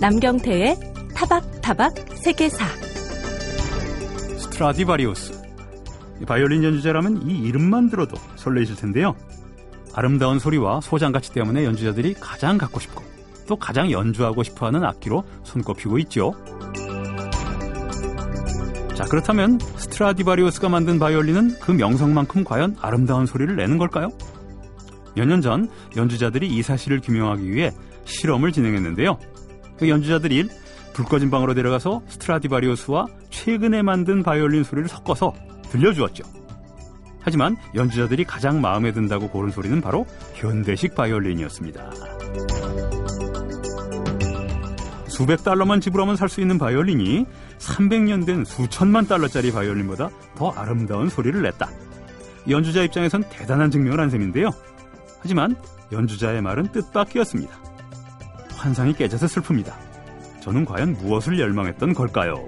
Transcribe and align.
남경태의 0.00 0.76
타박타박 1.14 1.92
세계사 2.14 2.64
스트라디바리우스 4.38 5.42
바이올린 6.26 6.62
연주자라면 6.62 7.28
이 7.28 7.38
이름만 7.42 7.88
들어도 7.90 8.16
설레실 8.36 8.76
텐데요. 8.76 9.14
아름다운 9.94 10.38
소리와 10.38 10.80
소장 10.80 11.10
가치 11.12 11.32
때문에 11.32 11.64
연주자들이 11.64 12.14
가장 12.14 12.58
갖고 12.58 12.78
싶고 12.80 13.02
또 13.48 13.56
가장 13.56 13.90
연주하고 13.90 14.42
싶어하는 14.42 14.84
악기로 14.84 15.24
손꼽히고 15.44 15.98
있죠. 16.00 16.32
자 18.94 19.04
그렇다면 19.04 19.58
스트라디바리우스가 19.76 20.68
만든 20.68 20.98
바이올린은 20.98 21.58
그 21.60 21.72
명성만큼 21.72 22.44
과연 22.44 22.76
아름다운 22.80 23.26
소리를 23.26 23.54
내는 23.56 23.78
걸까요? 23.78 24.10
몇 25.16 25.26
년 25.26 25.40
전 25.40 25.68
연주자들이 25.96 26.46
이 26.46 26.62
사실을 26.62 27.00
규명하기 27.00 27.50
위해 27.50 27.72
실험을 28.04 28.52
진행했는데요. 28.52 29.18
그 29.78 29.88
연주자들이 29.88 30.48
불 30.92 31.04
꺼진 31.04 31.30
방으로 31.30 31.54
데려가서 31.54 32.02
스트라디바리우스와 32.08 33.06
최근에 33.30 33.82
만든 33.82 34.22
바이올린 34.22 34.64
소리를 34.64 34.88
섞어서 34.88 35.32
들려주었죠. 35.70 36.24
하지만 37.20 37.56
연주자들이 37.74 38.24
가장 38.24 38.60
마음에 38.60 38.92
든다고 38.92 39.28
고른 39.28 39.50
소리는 39.50 39.80
바로 39.80 40.06
현대식 40.34 40.94
바이올린이었습니다. 40.94 41.90
수백 45.08 45.42
달러만 45.42 45.80
지불하면 45.80 46.16
살 46.16 46.28
수 46.28 46.40
있는 46.40 46.58
바이올린이 46.58 47.26
300년 47.58 48.24
된 48.24 48.44
수천만 48.44 49.06
달러짜리 49.06 49.50
바이올린보다 49.50 50.10
더 50.36 50.50
아름다운 50.50 51.08
소리를 51.08 51.42
냈다. 51.42 51.68
연주자 52.48 52.82
입장에선 52.84 53.24
대단한 53.28 53.70
증명을 53.70 54.00
한 54.00 54.10
셈인데요. 54.10 54.50
하지만 55.20 55.56
연주자의 55.92 56.40
말은 56.40 56.72
뜻밖이었습니다. 56.72 57.67
환상이 58.58 58.92
깨져서 58.92 59.26
슬픕니다. 59.26 59.72
저는 60.40 60.64
과연 60.64 60.94
무엇을 60.94 61.38
열망했던 61.38 61.94
걸까요? 61.94 62.46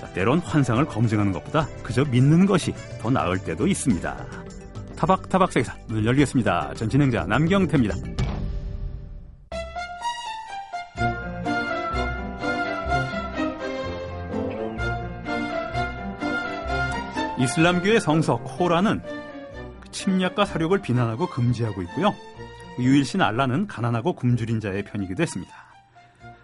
자, 0.00 0.06
때론 0.12 0.40
환상을 0.40 0.84
검증하는 0.84 1.32
것보다 1.32 1.66
그저 1.82 2.04
믿는 2.04 2.46
것이 2.46 2.74
더 3.00 3.10
나을 3.10 3.38
때도 3.38 3.66
있습니다. 3.66 4.26
타박타박 4.96 5.52
세계사 5.52 5.74
문을 5.88 6.04
열겠습니다. 6.06 6.74
전 6.74 6.88
진행자 6.88 7.24
남경태입니다. 7.24 7.94
이슬람교의 17.38 18.00
성서 18.00 18.36
코란은 18.36 19.02
침략과 19.90 20.44
사륙을 20.44 20.80
비난하고 20.80 21.26
금지하고 21.28 21.82
있고요. 21.82 22.14
유일신 22.78 23.20
알라는 23.22 23.66
가난하고 23.66 24.14
굶주린 24.14 24.60
자의 24.60 24.82
편이기도 24.84 25.22
했습니다. 25.22 25.52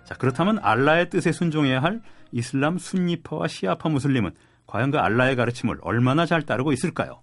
자, 0.05 0.15
그렇다면 0.15 0.59
알라의 0.63 1.11
뜻에 1.11 1.33
순종해야 1.33 1.83
할 1.83 2.01
이슬람 2.33 2.79
순니파와 2.79 3.49
시아파 3.49 3.89
무슬림은 3.89 4.33
과연 4.67 4.91
그 4.91 4.99
알라의 4.99 5.37
가르침을 5.37 5.79
얼마나 5.83 6.27
잘 6.27 6.43
따르고 6.43 6.73
있을까요? 6.73 7.21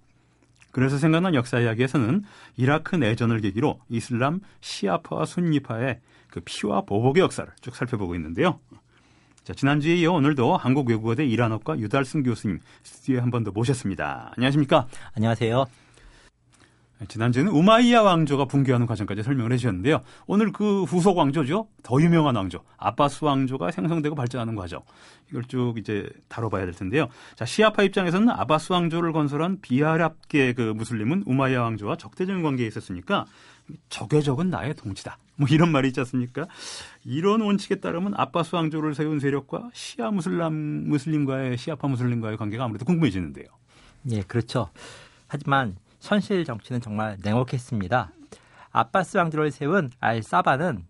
그래서 0.71 0.97
생각난 0.97 1.33
역사 1.33 1.59
이야기에서는 1.59 2.23
이라크 2.57 2.95
내전을 2.95 3.39
계기로 3.41 3.79
이슬람 3.89 4.41
시아파와 4.61 5.25
순니파의 5.25 5.99
그 6.29 6.41
피와 6.43 6.81
보복의 6.81 7.23
역사를 7.23 7.49
쭉 7.61 7.75
살펴보고 7.75 8.15
있는데요. 8.15 8.59
자, 9.43 9.53
지난주에 9.53 9.95
이어 9.95 10.11
오늘도 10.11 10.57
한국외국어대 10.57 11.25
이란어과 11.25 11.79
유달승 11.79 12.21
교수님 12.23 12.59
스튜디오에 12.83 13.19
한 13.19 13.31
번 13.31 13.45
더 13.45 13.51
모셨습니다. 13.51 14.33
안녕하십니까? 14.35 14.87
안녕하세요. 15.15 15.65
지난주에는 17.07 17.51
우마이야 17.51 18.01
왕조가 18.01 18.45
붕괴하는 18.45 18.87
과정까지 18.87 19.21
설명을 19.21 19.51
해주셨는데요. 19.53 20.01
오늘 20.25 20.51
그 20.51 20.83
후속 20.83 21.17
왕조죠. 21.17 21.67
더 21.83 22.01
유명한 22.01 22.35
왕조, 22.35 22.63
아바스 22.77 23.23
왕조가 23.23 23.71
생성되고 23.71 24.15
발전하는 24.15 24.55
과정. 24.55 24.81
이걸 25.29 25.43
쭉 25.43 25.75
이제 25.77 26.09
다뤄봐야 26.27 26.65
될 26.65 26.73
텐데요. 26.73 27.07
자, 27.35 27.45
시아파 27.45 27.83
입장에서는 27.83 28.29
아바스 28.29 28.71
왕조를 28.73 29.11
건설한 29.13 29.59
비아랍계 29.61 30.53
그 30.53 30.61
무슬림은 30.75 31.23
우마이야 31.27 31.61
왕조와 31.61 31.97
적대적인 31.97 32.41
관계에 32.41 32.65
있었으니까 32.65 33.25
적의 33.89 34.23
적은 34.23 34.49
나의 34.49 34.73
동지다. 34.75 35.17
뭐 35.35 35.47
이런 35.51 35.71
말이 35.71 35.89
있지 35.89 35.99
않습니까? 35.99 36.47
이런 37.03 37.41
원칙에 37.41 37.75
따르면 37.75 38.13
아바스 38.15 38.55
왕조를 38.55 38.95
세운 38.95 39.19
세력과 39.19 39.69
시아 39.73 40.09
무슬람 40.09 40.53
무슬림과의 40.53 41.57
시아파 41.57 41.87
무슬림과의 41.87 42.37
관계가 42.37 42.63
아무래도 42.63 42.85
궁금해지는데요. 42.85 43.45
예, 44.11 44.21
그렇죠. 44.21 44.69
하지만 45.27 45.75
현실 46.07 46.45
정치는 46.45 46.79
정말 46.79 47.17
냉혹했습니다. 47.21 48.11
아바스 48.71 49.17
왕조를 49.17 49.51
세운 49.51 49.91
알 49.99 50.23
사바는 50.23 50.85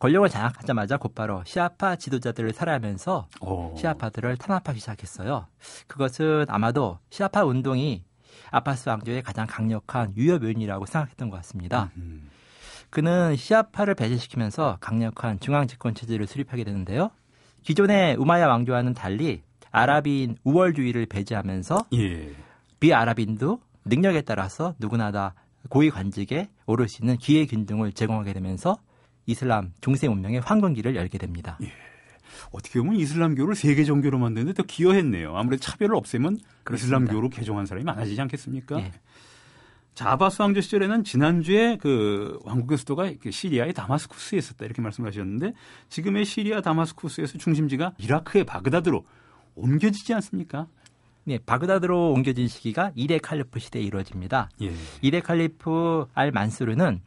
권력을 0.00 0.28
장악하자마자 0.28 0.96
곧바로 0.96 1.44
시아파 1.44 1.94
지도자들을 1.94 2.52
살해하면서 2.52 3.28
오. 3.40 3.76
시아파들을 3.76 4.36
탄압하기 4.36 4.80
시작했어요. 4.80 5.46
그것은 5.86 6.46
아마도 6.48 6.98
시아파 7.10 7.44
운동이 7.44 8.02
아바스 8.50 8.88
왕조의 8.88 9.22
가장 9.22 9.46
강력한 9.46 10.12
유협 10.16 10.42
요인이라고 10.42 10.86
생각했던 10.86 11.30
것 11.30 11.36
같습니다. 11.36 11.92
음. 11.96 12.28
그는 12.90 13.36
시아파를 13.36 13.94
배제시키면서 13.94 14.78
강력한 14.80 15.38
중앙 15.38 15.68
집권 15.68 15.94
체제를 15.94 16.26
수립하게 16.26 16.64
되는데요. 16.64 17.10
기존의 17.62 18.16
우마야 18.16 18.48
왕조와는 18.48 18.94
달리 18.94 19.42
아랍인 19.70 20.36
우월주의를 20.42 21.06
배제하면서 21.06 21.86
예. 21.94 22.34
비아랍인도 22.80 23.60
능력에 23.84 24.22
따라서 24.22 24.74
누구나 24.78 25.12
다 25.12 25.34
고위 25.68 25.90
관직에 25.90 26.48
오를 26.66 26.88
수 26.88 27.02
있는 27.02 27.16
기회 27.16 27.46
균등을 27.46 27.92
제공하게 27.92 28.32
되면서 28.32 28.78
이슬람 29.26 29.72
중세 29.80 30.08
문명의 30.08 30.40
황금기를 30.40 30.96
열게 30.96 31.18
됩니다. 31.18 31.58
예. 31.62 31.72
어떻게 32.50 32.78
보면 32.80 32.96
이슬람교를 32.96 33.54
세계 33.54 33.84
종교로 33.84 34.18
만드는데 34.18 34.54
더 34.54 34.62
기여했네요. 34.62 35.36
아무래도 35.36 35.62
차별을 35.62 35.94
없애면 35.94 36.38
그렇습니다. 36.64 36.96
이슬람교로 36.96 37.28
개종한 37.28 37.66
사람이 37.66 37.84
많아지지 37.84 38.20
않겠습니까? 38.20 38.80
예. 38.80 38.92
자, 39.94 40.10
아바스 40.12 40.40
왕조 40.40 40.62
시절에는 40.62 41.04
지난주에 41.04 41.76
그 41.76 42.38
왕국의 42.44 42.78
수도가 42.78 43.12
시리아의 43.30 43.74
다마스쿠스에 43.74 44.38
있었다 44.38 44.64
이렇게 44.64 44.80
말씀하셨는데 44.80 45.52
지금의 45.90 46.24
시리아 46.24 46.62
다마스쿠스에서 46.62 47.36
중심지가 47.36 47.92
이라크의 47.98 48.44
바그다드로 48.44 49.04
옮겨지지 49.54 50.14
않습니까? 50.14 50.66
네, 51.24 51.38
바그다드로 51.38 52.12
옮겨진 52.12 52.48
시기가 52.48 52.90
이레 52.94 53.18
칼리프 53.18 53.60
시대에 53.60 53.82
이루어집니다. 53.82 54.50
예. 54.62 54.72
이레 55.02 55.20
칼리프 55.20 56.06
알 56.14 56.32
만수르는 56.32 57.00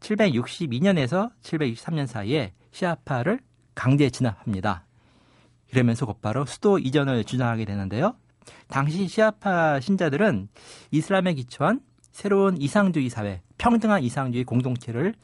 762년에서 0.00 1.30
763년 1.42 2.06
사이에 2.06 2.52
시아파를 2.70 3.40
강제 3.74 4.08
진압합니다. 4.10 4.86
이러면서 5.72 6.06
곧바로 6.06 6.46
수도 6.46 6.78
이전을 6.78 7.24
주장하게 7.24 7.66
되는데요. 7.66 8.14
당시 8.68 9.06
시아파 9.06 9.80
신자들은 9.80 10.48
이슬람에 10.90 11.34
기초한 11.34 11.80
새로운 12.10 12.60
이상주의 12.60 13.10
사회, 13.10 13.42
평등한 13.58 14.02
이상주의 14.02 14.44
공동체를 14.44 15.14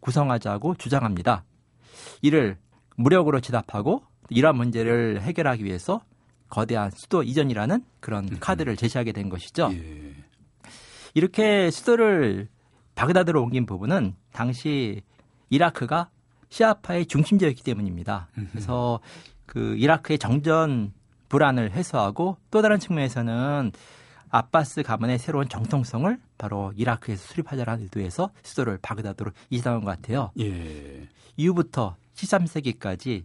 구성하자고 0.00 0.76
주장합니다. 0.76 1.44
이를 2.22 2.56
무력으로 2.96 3.40
진압하고 3.40 4.02
이러한 4.30 4.56
문제를 4.56 5.20
해결하기 5.20 5.64
위해서 5.64 6.00
거대한 6.50 6.90
수도 6.90 7.22
이전이라는 7.22 7.84
그런 8.00 8.28
음. 8.28 8.36
카드를 8.40 8.76
제시하게 8.76 9.12
된 9.12 9.28
것이죠. 9.30 9.70
예. 9.72 10.14
이렇게 11.14 11.70
수도를 11.70 12.48
바그다드로 12.94 13.42
옮긴 13.42 13.64
부분은 13.64 14.14
당시 14.32 15.02
이라크가 15.48 16.10
시아파의 16.50 17.06
중심지였기 17.06 17.62
때문입니다. 17.62 18.28
그래서 18.50 19.00
그 19.46 19.76
이라크의 19.76 20.18
정전 20.18 20.92
불안을 21.28 21.72
해소하고 21.72 22.36
또 22.50 22.60
다른 22.60 22.78
측면에서는 22.78 23.72
아바스 24.30 24.82
가문의 24.82 25.18
새로운 25.18 25.48
정통성을 25.48 26.18
바로 26.38 26.72
이라크에서 26.76 27.22
수립하자라는 27.28 27.84
의도에서 27.84 28.30
수도를 28.42 28.78
바그다드로 28.80 29.32
이전한 29.50 29.80
것 29.80 29.86
같아요. 29.86 30.30
예. 30.38 31.08
이후부터 31.36 31.96
13세기까지 32.14 33.24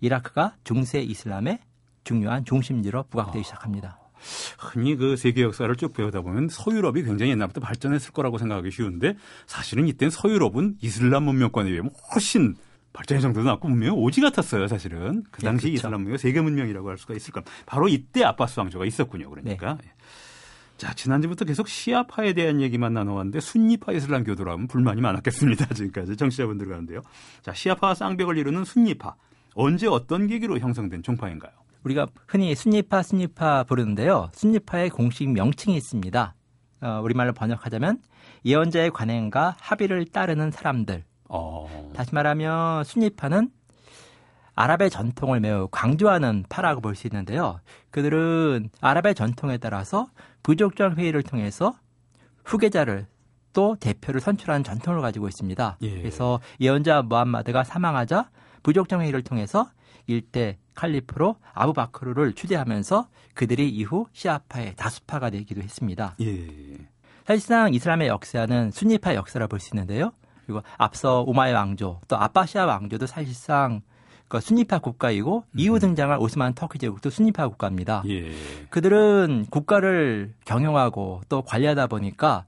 이라크가 0.00 0.56
중세 0.64 1.00
이슬람의 1.00 1.58
중요한 2.04 2.44
중심지로 2.44 3.04
부각되기 3.04 3.44
시작합니다. 3.44 3.98
흔히 4.58 4.96
그 4.96 5.16
세계 5.16 5.42
역사를 5.42 5.74
쭉 5.76 5.92
배우다 5.94 6.20
보면 6.20 6.48
서유럽이 6.48 7.02
굉장히 7.02 7.32
옛날부터 7.32 7.60
발전했을 7.60 8.12
거라고 8.12 8.38
생각하기 8.38 8.70
쉬운데 8.70 9.16
사실은 9.46 9.88
이때는 9.88 10.10
서유럽은 10.10 10.76
이슬람 10.80 11.24
문명권에 11.24 11.70
비해 11.70 11.80
훨씬 12.12 12.56
발전의 12.92 13.22
정도도 13.22 13.46
낮고 13.46 13.68
문명이 13.68 13.96
오지 13.96 14.20
같았어요, 14.20 14.66
사실은. 14.66 15.22
그 15.30 15.40
네, 15.40 15.46
당시 15.46 15.66
네, 15.66 15.70
그렇죠. 15.70 15.74
이슬람 15.74 16.02
문명 16.02 16.18
세계 16.18 16.40
문명이라고 16.40 16.88
할 16.88 16.98
수가 16.98 17.14
있을 17.14 17.32
겁니다. 17.32 17.52
바로 17.64 17.88
이때 17.88 18.24
아바스 18.24 18.58
왕조가 18.58 18.84
있었군요. 18.84 19.30
그러니까. 19.30 19.78
네. 19.80 19.92
자, 20.76 20.94
지난주부터 20.94 21.44
계속 21.44 21.68
시아파에 21.68 22.32
대한 22.32 22.60
얘기만 22.60 22.94
나눠왔는데 22.94 23.40
순니파 23.40 23.92
이슬람 23.92 24.24
교도라면 24.24 24.66
불만이 24.66 25.02
많았겠습니다. 25.02 25.66
지금까지 25.74 26.16
정치자분들 26.16 26.68
가는데요. 26.68 27.02
자, 27.42 27.52
시아파와 27.52 27.94
쌍벽을 27.94 28.38
이루는 28.38 28.64
순니파. 28.64 29.14
언제 29.54 29.86
어떤 29.86 30.26
계기로 30.26 30.58
형성된 30.58 31.02
종파인가요? 31.02 31.52
우리가 31.84 32.06
흔히 32.26 32.54
순니파, 32.54 33.02
순니파 33.02 33.64
부르는데요. 33.64 34.30
순니파의 34.32 34.90
공식 34.90 35.28
명칭이 35.30 35.76
있습니다. 35.76 36.34
어, 36.82 37.00
우리말로 37.02 37.32
번역하자면 37.32 38.00
예언자의 38.44 38.90
관행과 38.90 39.56
합의를 39.60 40.06
따르는 40.06 40.50
사람들. 40.50 41.04
어. 41.28 41.90
다시 41.94 42.14
말하면 42.14 42.84
순니파는 42.84 43.50
아랍의 44.54 44.90
전통을 44.90 45.40
매우 45.40 45.68
강조하는 45.68 46.44
파라고 46.48 46.80
볼 46.80 46.94
수 46.94 47.06
있는데요. 47.06 47.60
그들은 47.90 48.68
아랍의 48.80 49.14
전통에 49.14 49.56
따라서 49.58 50.08
부족장 50.42 50.96
회의를 50.96 51.22
통해서 51.22 51.72
후계자를 52.44 53.06
또 53.52 53.76
대표를 53.80 54.20
선출하는 54.20 54.64
전통을 54.64 55.00
가지고 55.00 55.28
있습니다. 55.28 55.78
예. 55.82 55.98
그래서 55.98 56.40
예언자 56.60 57.02
무함마드가 57.02 57.64
사망하자 57.64 58.30
부족장 58.62 59.00
회의를 59.00 59.22
통해서 59.22 59.70
일대 60.06 60.58
칼리프로 60.80 61.36
아부바크르를 61.52 62.32
추대하면서 62.32 63.06
그들이 63.34 63.68
이후 63.68 64.06
시아파의 64.12 64.76
다수파가 64.76 65.28
되기도 65.28 65.60
했습니다. 65.60 66.14
예. 66.22 66.48
사실상 67.26 67.74
이슬람의 67.74 68.08
역사는 68.08 68.70
순니파 68.70 69.14
역사라 69.14 69.46
볼 69.46 69.60
수 69.60 69.70
있는데요. 69.74 70.12
그리고 70.46 70.62
앞서 70.78 71.20
오마이 71.20 71.52
왕조 71.52 72.00
또 72.08 72.16
아바시아 72.16 72.64
왕조도 72.64 73.06
사실상 73.06 73.82
그 74.28 74.40
순니파 74.40 74.78
국가이고 74.78 75.44
음. 75.46 75.58
이후 75.58 75.78
등장할 75.78 76.18
오스만 76.18 76.54
터키 76.54 76.78
제국도 76.78 77.10
순니파 77.10 77.48
국가입니다. 77.48 78.02
예. 78.08 78.32
그들은 78.70 79.46
국가를 79.50 80.32
경영하고 80.46 81.20
또 81.28 81.42
관리하다 81.42 81.88
보니까 81.88 82.46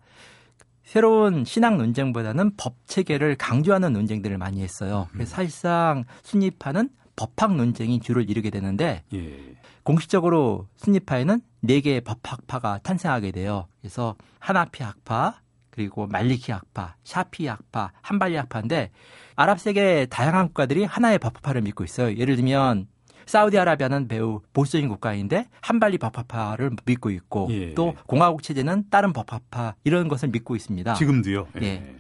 새로운 0.85 1.45
신앙 1.45 1.77
논쟁보다는 1.77 2.57
법 2.57 2.77
체계를 2.87 3.37
강조하는 3.37 3.93
논쟁들을 3.93 4.39
많이 4.39 4.63
했어요. 4.63 5.09
음. 5.11 5.13
그래서 5.13 5.37
사실상 5.37 6.05
순니파는 6.23 6.89
법학 7.23 7.57
논쟁이 7.57 8.01
주를 8.01 8.29
이루게 8.29 8.51
되는데 8.51 9.05
예. 9.15 9.55
공식적으로 9.85 10.67
순니파에는 10.77 11.41
네 11.61 11.81
개의 11.81 12.01
법학파가 12.01 12.81
탄생하게 12.83 13.33
돼요. 13.33 13.67
그래서 13.81 14.17
하나피 14.39 14.83
학파, 14.83 15.41
그리고 15.71 16.07
말리키 16.07 16.53
학파, 16.53 16.97
샤피 17.05 17.47
학파, 17.47 17.93
한발리 18.03 18.37
학파인데 18.37 18.91
아랍 19.37 19.61
세계 19.61 20.07
다양한 20.07 20.49
국가들이 20.49 20.85
하나의 20.85 21.19
법학파를 21.19 21.63
믿고 21.63 21.85
있어요. 21.85 22.17
예를 22.17 22.37
들면 22.37 22.89
사우디아라비아는 23.27 24.09
매우 24.09 24.41
보수적인 24.53 24.89
국가인데 24.89 25.47
한발리 25.61 25.99
법학파를 25.99 26.73
믿고 26.85 27.11
있고 27.11 27.49
예. 27.51 27.75
또 27.75 27.95
공화국 28.07 28.43
체제는 28.43 28.85
다른 28.91 29.13
법학파 29.13 29.77
이런 29.85 30.09
것을 30.09 30.29
믿고 30.31 30.57
있습니다. 30.57 30.95
지금도요. 30.95 31.47
예. 31.63 31.67
예. 31.67 31.97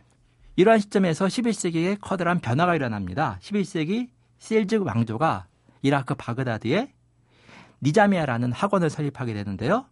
이러한 0.56 0.80
시점에서 0.80 1.26
11세기에 1.26 1.98
커다란 2.00 2.40
변화가 2.40 2.74
일어납니다. 2.74 3.38
11세기 3.40 4.08
셀즈 4.42 4.74
왕조가 4.74 5.46
이라크 5.82 6.14
바그다드에 6.16 6.92
니자미아라는 7.80 8.50
학원을 8.50 8.90
설립하게 8.90 9.34
되는데요. 9.34 9.86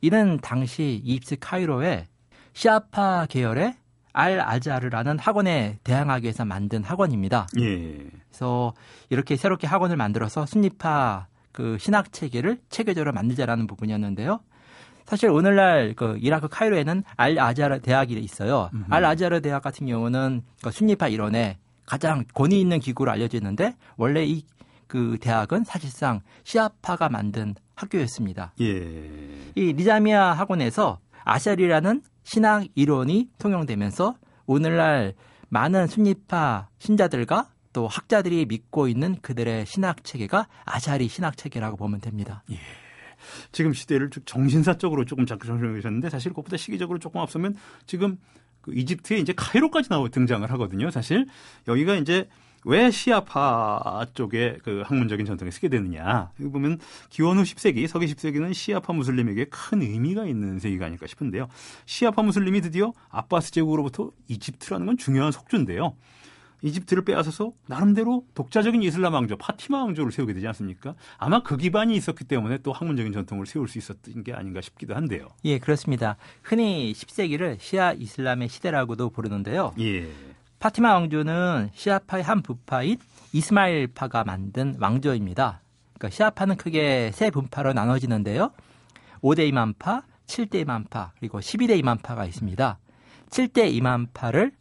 이는 0.00 0.38
당시 0.42 1.00
이집트 1.04 1.36
카이로에 1.38 2.08
시아파 2.52 3.26
계열의 3.26 3.76
알 4.12 4.40
아자르라는 4.40 5.20
학원에 5.20 5.78
대항하기 5.84 6.24
위해서 6.24 6.44
만든 6.44 6.82
학원입니다. 6.82 7.46
예. 7.60 8.10
그래서 8.28 8.74
이렇게 9.08 9.36
새롭게 9.36 9.68
학원을 9.68 9.96
만들어서 9.96 10.46
순리파 10.46 11.28
그 11.52 11.78
신학 11.78 12.12
체계를 12.12 12.58
체계적으로 12.70 13.12
만들자라는 13.12 13.68
부분이었는데요. 13.68 14.40
사실 15.06 15.30
오늘날 15.30 15.94
그 15.94 16.18
이라크 16.20 16.48
카이로에는 16.48 17.04
알 17.16 17.38
아자르 17.38 17.80
대학이 17.80 18.14
있어요. 18.14 18.68
음흠. 18.74 18.84
알 18.90 19.04
아자르 19.04 19.40
대학 19.40 19.62
같은 19.62 19.86
경우는 19.86 20.42
그 20.60 20.72
순리파 20.72 21.06
일원의 21.06 21.58
가장 21.86 22.24
권위 22.34 22.60
있는 22.60 22.80
기구로 22.80 23.10
알려져 23.10 23.38
있는데 23.38 23.76
원래 23.96 24.24
이 24.24 24.44
그 24.92 25.16
대학은 25.18 25.64
사실상 25.64 26.20
시아파가 26.44 27.08
만든 27.08 27.54
학교였습니다. 27.76 28.52
예. 28.60 29.08
이 29.54 29.72
니자미아 29.72 30.34
학원에서 30.34 30.98
아샤리라는 31.24 32.02
신학 32.24 32.66
이론이 32.74 33.30
통용되면서 33.38 34.16
오늘날 34.44 35.14
많은 35.48 35.86
순리파 35.86 36.68
신자들과 36.78 37.48
또 37.72 37.88
학자들이 37.88 38.44
믿고 38.44 38.86
있는 38.86 39.16
그들의 39.22 39.64
신학 39.64 40.04
체계가 40.04 40.46
아샤리 40.66 41.08
신학 41.08 41.38
체계라고 41.38 41.78
보면 41.78 42.02
됩니다. 42.02 42.44
예. 42.50 42.58
지금 43.50 43.72
시대를 43.72 44.10
정신사적으로 44.26 45.06
조금 45.06 45.24
자꾸 45.24 45.46
설명해 45.46 45.76
주셨는데 45.76 46.10
사실 46.10 46.32
그것보다 46.32 46.58
시기적으로 46.58 46.98
조금 46.98 47.22
앞서면 47.22 47.56
지금 47.86 48.18
그 48.62 48.72
이집트에 48.74 49.18
이제 49.18 49.32
카이로까지 49.36 49.88
나오 49.88 50.08
등장을 50.08 50.50
하거든요. 50.52 50.90
사실 50.90 51.26
여기가 51.68 51.96
이제 51.96 52.28
왜 52.64 52.90
시아파 52.90 54.06
쪽에 54.14 54.58
그 54.62 54.82
학문적인 54.86 55.26
전통에 55.26 55.50
쓰게 55.50 55.68
되느냐. 55.68 56.30
여기 56.40 56.50
보면 56.50 56.78
기원 57.10 57.38
후 57.38 57.42
10세기, 57.42 57.86
서기 57.88 58.06
10세기는 58.06 58.54
시아파 58.54 58.92
무슬림에게 58.92 59.46
큰 59.46 59.82
의미가 59.82 60.26
있는 60.26 60.60
세기가 60.60 60.86
아닐까 60.86 61.06
싶은데요. 61.06 61.48
시아파 61.86 62.22
무슬림이 62.22 62.60
드디어 62.60 62.92
아바스 63.10 63.50
제국으로부터 63.50 64.12
이집트라는 64.28 64.86
건 64.86 64.96
중요한 64.96 65.32
속주인데요. 65.32 65.96
이집트를 66.62 67.04
빼앗아서 67.04 67.52
나름대로 67.66 68.24
독자적인 68.34 68.82
이슬람 68.82 69.14
왕조 69.14 69.36
파티마 69.36 69.82
왕조를 69.84 70.12
세우게 70.12 70.32
되지 70.32 70.46
않습니까? 70.48 70.94
아마 71.18 71.42
그 71.42 71.56
기반이 71.56 71.94
있었기 71.96 72.24
때문에 72.24 72.58
또 72.58 72.72
학문적인 72.72 73.12
전통을 73.12 73.46
세울 73.46 73.68
수 73.68 73.78
있었던 73.78 74.22
게 74.24 74.32
아닌가 74.32 74.60
싶기도 74.60 74.94
한데요. 74.94 75.28
예, 75.44 75.58
그렇습니다. 75.58 76.16
흔히 76.42 76.92
10세기를 76.92 77.58
시아 77.60 77.92
이슬람의 77.92 78.48
시대라고도 78.48 79.10
부르는데요. 79.10 79.74
예. 79.80 80.08
파티마 80.60 80.94
왕조는 80.94 81.70
시아파의 81.74 82.22
한 82.22 82.40
부파인 82.42 82.96
이스마일파가 83.32 84.22
만든 84.24 84.76
왕조입니다. 84.78 85.60
그러니까 85.94 86.10
시아파는 86.16 86.56
크게 86.56 87.10
세 87.12 87.30
분파로 87.30 87.72
나눠지는데요. 87.72 88.52
5대 89.22 89.48
이만파, 89.48 90.02
7대 90.26 90.60
이만파, 90.60 91.12
그리고 91.18 91.40
12대 91.40 91.78
이만파가 91.78 92.26
있습니다. 92.26 92.78
7대 93.30 93.72
이만파를 93.72 94.52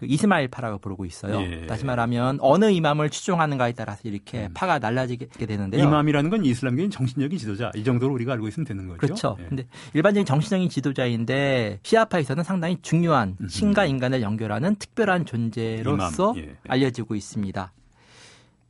그 0.00 0.06
이스마일파라고 0.08 0.78
부르고 0.78 1.04
있어요. 1.04 1.42
예. 1.42 1.66
다시 1.66 1.84
말하면 1.84 2.38
어느 2.40 2.70
이맘을 2.70 3.10
추종하는가에 3.10 3.72
따라서 3.72 4.00
이렇게 4.04 4.46
음. 4.46 4.54
파가 4.54 4.78
날라지게 4.78 5.26
되는데요. 5.44 5.84
이맘이라는 5.84 6.30
건 6.30 6.42
이슬람계인 6.42 6.90
정신적인 6.90 7.38
지도자 7.38 7.70
이 7.76 7.84
정도로 7.84 8.14
우리가 8.14 8.32
알고 8.32 8.48
있으면 8.48 8.64
되는 8.64 8.88
거죠. 8.88 8.98
그렇죠. 8.98 9.36
예. 9.40 9.44
근데 9.44 9.66
일반적인 9.92 10.24
정신적인 10.24 10.70
지도자인데 10.70 11.80
시아파에서는 11.82 12.42
상당히 12.44 12.78
중요한 12.80 13.36
음. 13.42 13.48
신과 13.48 13.84
인간을 13.84 14.22
연결하는 14.22 14.74
특별한 14.76 15.26
존재로서 15.26 16.32
예. 16.38 16.56
알려지고 16.66 17.14
있습니다. 17.14 17.70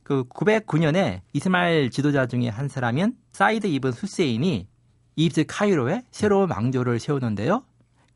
그 0.03 0.25
909년에 0.25 1.21
이스마일 1.31 1.91
지도자 1.91 2.25
중에 2.25 2.49
한 2.49 2.67
사람인 2.67 3.15
사이드 3.31 3.67
이븐 3.67 3.91
후세인이 3.91 4.67
이집트 5.15 5.45
카이로에 5.47 6.03
새로운 6.11 6.51
왕조를 6.51 6.99
세우는데요. 6.99 7.63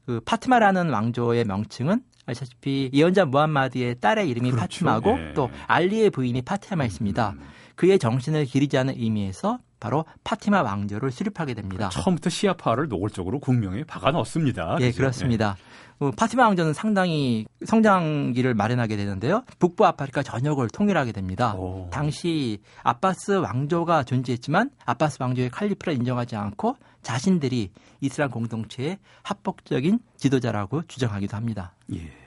그 0.06 0.20
파티마라는 0.26 0.90
왕조의 0.90 1.46
명칭은 1.46 2.02
아시다시피 2.26 2.90
예언자 2.94 3.26
무함마드의 3.26 4.00
딸의 4.00 4.30
이름이 4.30 4.52
그렇죠. 4.52 4.62
파티마고 4.86 5.18
네. 5.18 5.34
또 5.34 5.50
알리의 5.68 6.10
부인이 6.10 6.42
파티마였습니다. 6.42 7.32
음. 7.32 7.42
그의 7.76 8.00
정신을 8.00 8.46
기리자는 8.46 8.96
의미에서 8.98 9.60
바로 9.80 10.06
파티마 10.24 10.64
왕조를 10.64 11.12
수립하게 11.12 11.54
됩니다. 11.54 11.90
처음부터 11.90 12.30
시아파를 12.30 12.88
노골적으로 12.88 13.40
국명에 13.40 13.84
박아 13.84 14.12
넣습니다. 14.12 14.78
예, 14.80 14.92
그렇습니다. 14.92 15.58
네. 16.00 16.12
파티마 16.18 16.44
왕조는 16.48 16.74
상당히 16.74 17.46
성장기를 17.66 18.54
마련하게 18.54 18.98
되는데요. 18.98 19.44
북부 19.60 19.86
아프리카 19.86 20.24
전역을 20.24 20.70
통일하게 20.70 21.12
됩니다. 21.12 21.54
오. 21.56 21.90
당시 21.92 22.60
아바스 22.84 23.32
왕조가 23.34 24.04
존재했지만 24.04 24.72
아바스 24.86 25.18
왕조의 25.22 25.52
칼리프를 25.52 25.94
인정하지 25.94 26.36
않고 26.36 26.76
자신들이 27.02 27.72
이슬람 28.02 28.32
공동체의 28.32 28.98
합법적인 29.24 30.00
지도자라고 30.18 30.84
주장하기도 30.88 31.38
합니다. 31.38 31.74
예. 31.94 32.25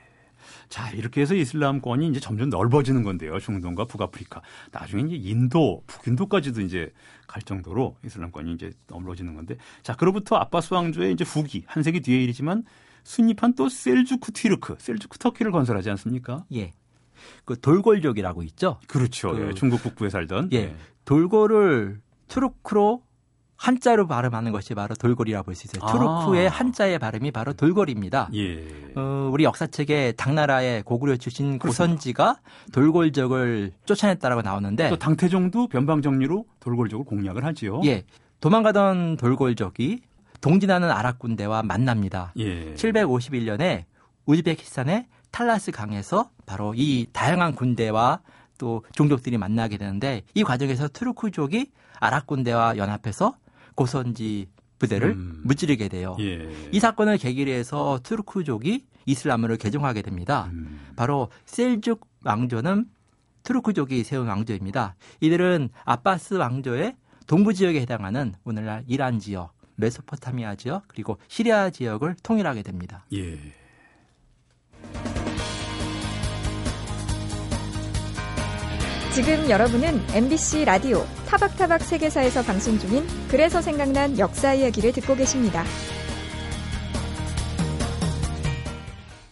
자, 0.69 0.91
이렇게 0.91 1.21
해서 1.21 1.35
이슬람권이 1.35 2.09
이제 2.09 2.21
점점 2.21 2.51
넓어지는 2.51 3.03
건데요. 3.03 3.39
중동과 3.41 3.87
북아프리카. 3.87 4.43
나중에 4.71 5.03
이제 5.05 5.17
인도, 5.17 5.83
북인도까지도 5.87 6.61
이제 6.61 6.93
갈 7.27 7.43
정도로 7.43 7.97
이슬람권이 8.05 8.53
이제 8.55 8.73
넓어지는 8.87 9.35
건데. 9.35 9.57
자, 9.83 9.95
그로부터 9.95 10.37
아바스 10.37 10.75
왕조의 10.75 11.13
이제 11.13 11.25
후기, 11.25 11.65
한 11.67 11.83
세기 11.83 12.01
뒤의 12.01 12.25
일이지만 12.25 12.65
순니파인 13.05 13.55
또 13.55 13.69
셀주크 13.69 14.33
튀르크, 14.33 14.77
셀주크 14.79 15.19
터키를 15.19 15.53
건설하지 15.53 15.89
않습니까? 15.91 16.45
예. 16.55 16.73
그 17.45 17.59
돌궐족이라고 17.59 18.43
있죠. 18.45 18.79
그렇죠. 18.87 19.33
그, 19.33 19.49
예, 19.49 19.55
중국 19.55 19.83
북부에 19.83 20.11
살던. 20.11 20.51
예. 20.53 20.57
예. 20.57 20.77
돌궐을 21.05 22.01
투르크로 22.29 23.03
한자로 23.59 24.07
발음하는 24.07 24.53
것이 24.53 24.73
바로 24.75 24.95
돌궐이라고 24.95 25.47
볼 25.47 25.55
수 25.55 25.67
있어요. 25.67 25.83
아. 25.83 25.93
투르크의 25.93 26.49
한자의 26.49 26.99
발음이 27.01 27.33
바로 27.33 27.53
돌궐입니다. 27.53 28.31
예. 28.35 28.67
어, 28.95 29.29
우리 29.33 29.43
역사책에 29.45 30.13
당나라의 30.13 30.83
고구려 30.85 31.17
출신 31.17 31.59
고선지가 31.59 32.39
돌궐족을 32.73 33.73
쫓아냈다라고 33.85 34.43
나오는데 34.43 34.89
또 34.91 34.97
당태종도 34.97 35.69
변방정리로 35.69 36.45
돌궐족을 36.61 37.05
공략을 37.05 37.45
하지요. 37.45 37.81
예. 37.85 38.05
도망가던 38.41 39.17
돌골족이 39.17 40.03
동진하는 40.41 40.91
아랍 40.91 41.19
군대와 41.19 41.65
만납니다. 41.65 42.33
예. 42.39 42.75
751년에 42.75 43.85
우즈베키스탄의 44.27 45.07
탈라스 45.33 45.73
강에서 45.73 46.31
바로 46.47 46.75
이 46.77 47.07
다양한 47.13 47.55
군대와 47.57 48.21
또 48.57 48.85
종족들이 48.93 49.37
만나게 49.37 49.77
되는데 49.79 50.23
이 50.35 50.45
과정에서 50.45 50.87
투르크족이 50.89 51.71
아랍 52.01 52.27
군대와 52.27 52.77
연합해서 52.77 53.35
고선지 53.79 54.49
부대를 54.81 55.11
음. 55.11 55.41
무찌르게 55.45 55.87
돼요. 55.89 56.17
예. 56.19 56.49
이 56.73 56.81
사건을 56.81 57.17
계기로 57.17 57.51
해서 57.51 58.01
투르크족이 58.03 58.87
이슬람을 59.07 59.57
개종하게 59.57 60.03
됩니다. 60.03 60.51
음. 60.53 60.81
바로 60.97 61.29
셀죽 61.47 62.05
왕조는 62.25 62.87
투르크족이 63.45 64.03
세운 64.03 64.27
왕조입니다. 64.27 64.97
이들은 65.21 65.71
아바스 65.85 66.35
왕조의 66.35 66.97
동부 67.29 67.55
지역에 67.55 67.81
해당하는 67.81 68.35
오늘날 68.45 68.83
이란 68.89 69.21
지역, 69.21 69.55
메소포타미아 69.77 70.57
지역, 70.57 70.83
그리고 70.89 71.19
시리아 71.29 71.71
지역을 71.71 72.17
통일하게 72.25 72.63
됩니다. 72.63 73.05
예. 73.13 73.39
지금 79.19 79.51
여러분은 79.51 80.01
MBC 80.15 80.65
라디오 80.65 81.05
타박타박 81.27 81.81
세계사에서 81.81 82.41
방송 82.45 82.79
중인 82.79 83.05
그래서 83.29 83.61
생각난 83.61 84.17
역사 84.17 84.55
이야기를 84.55 84.93
듣고 84.93 85.17
계십니다. 85.17 85.65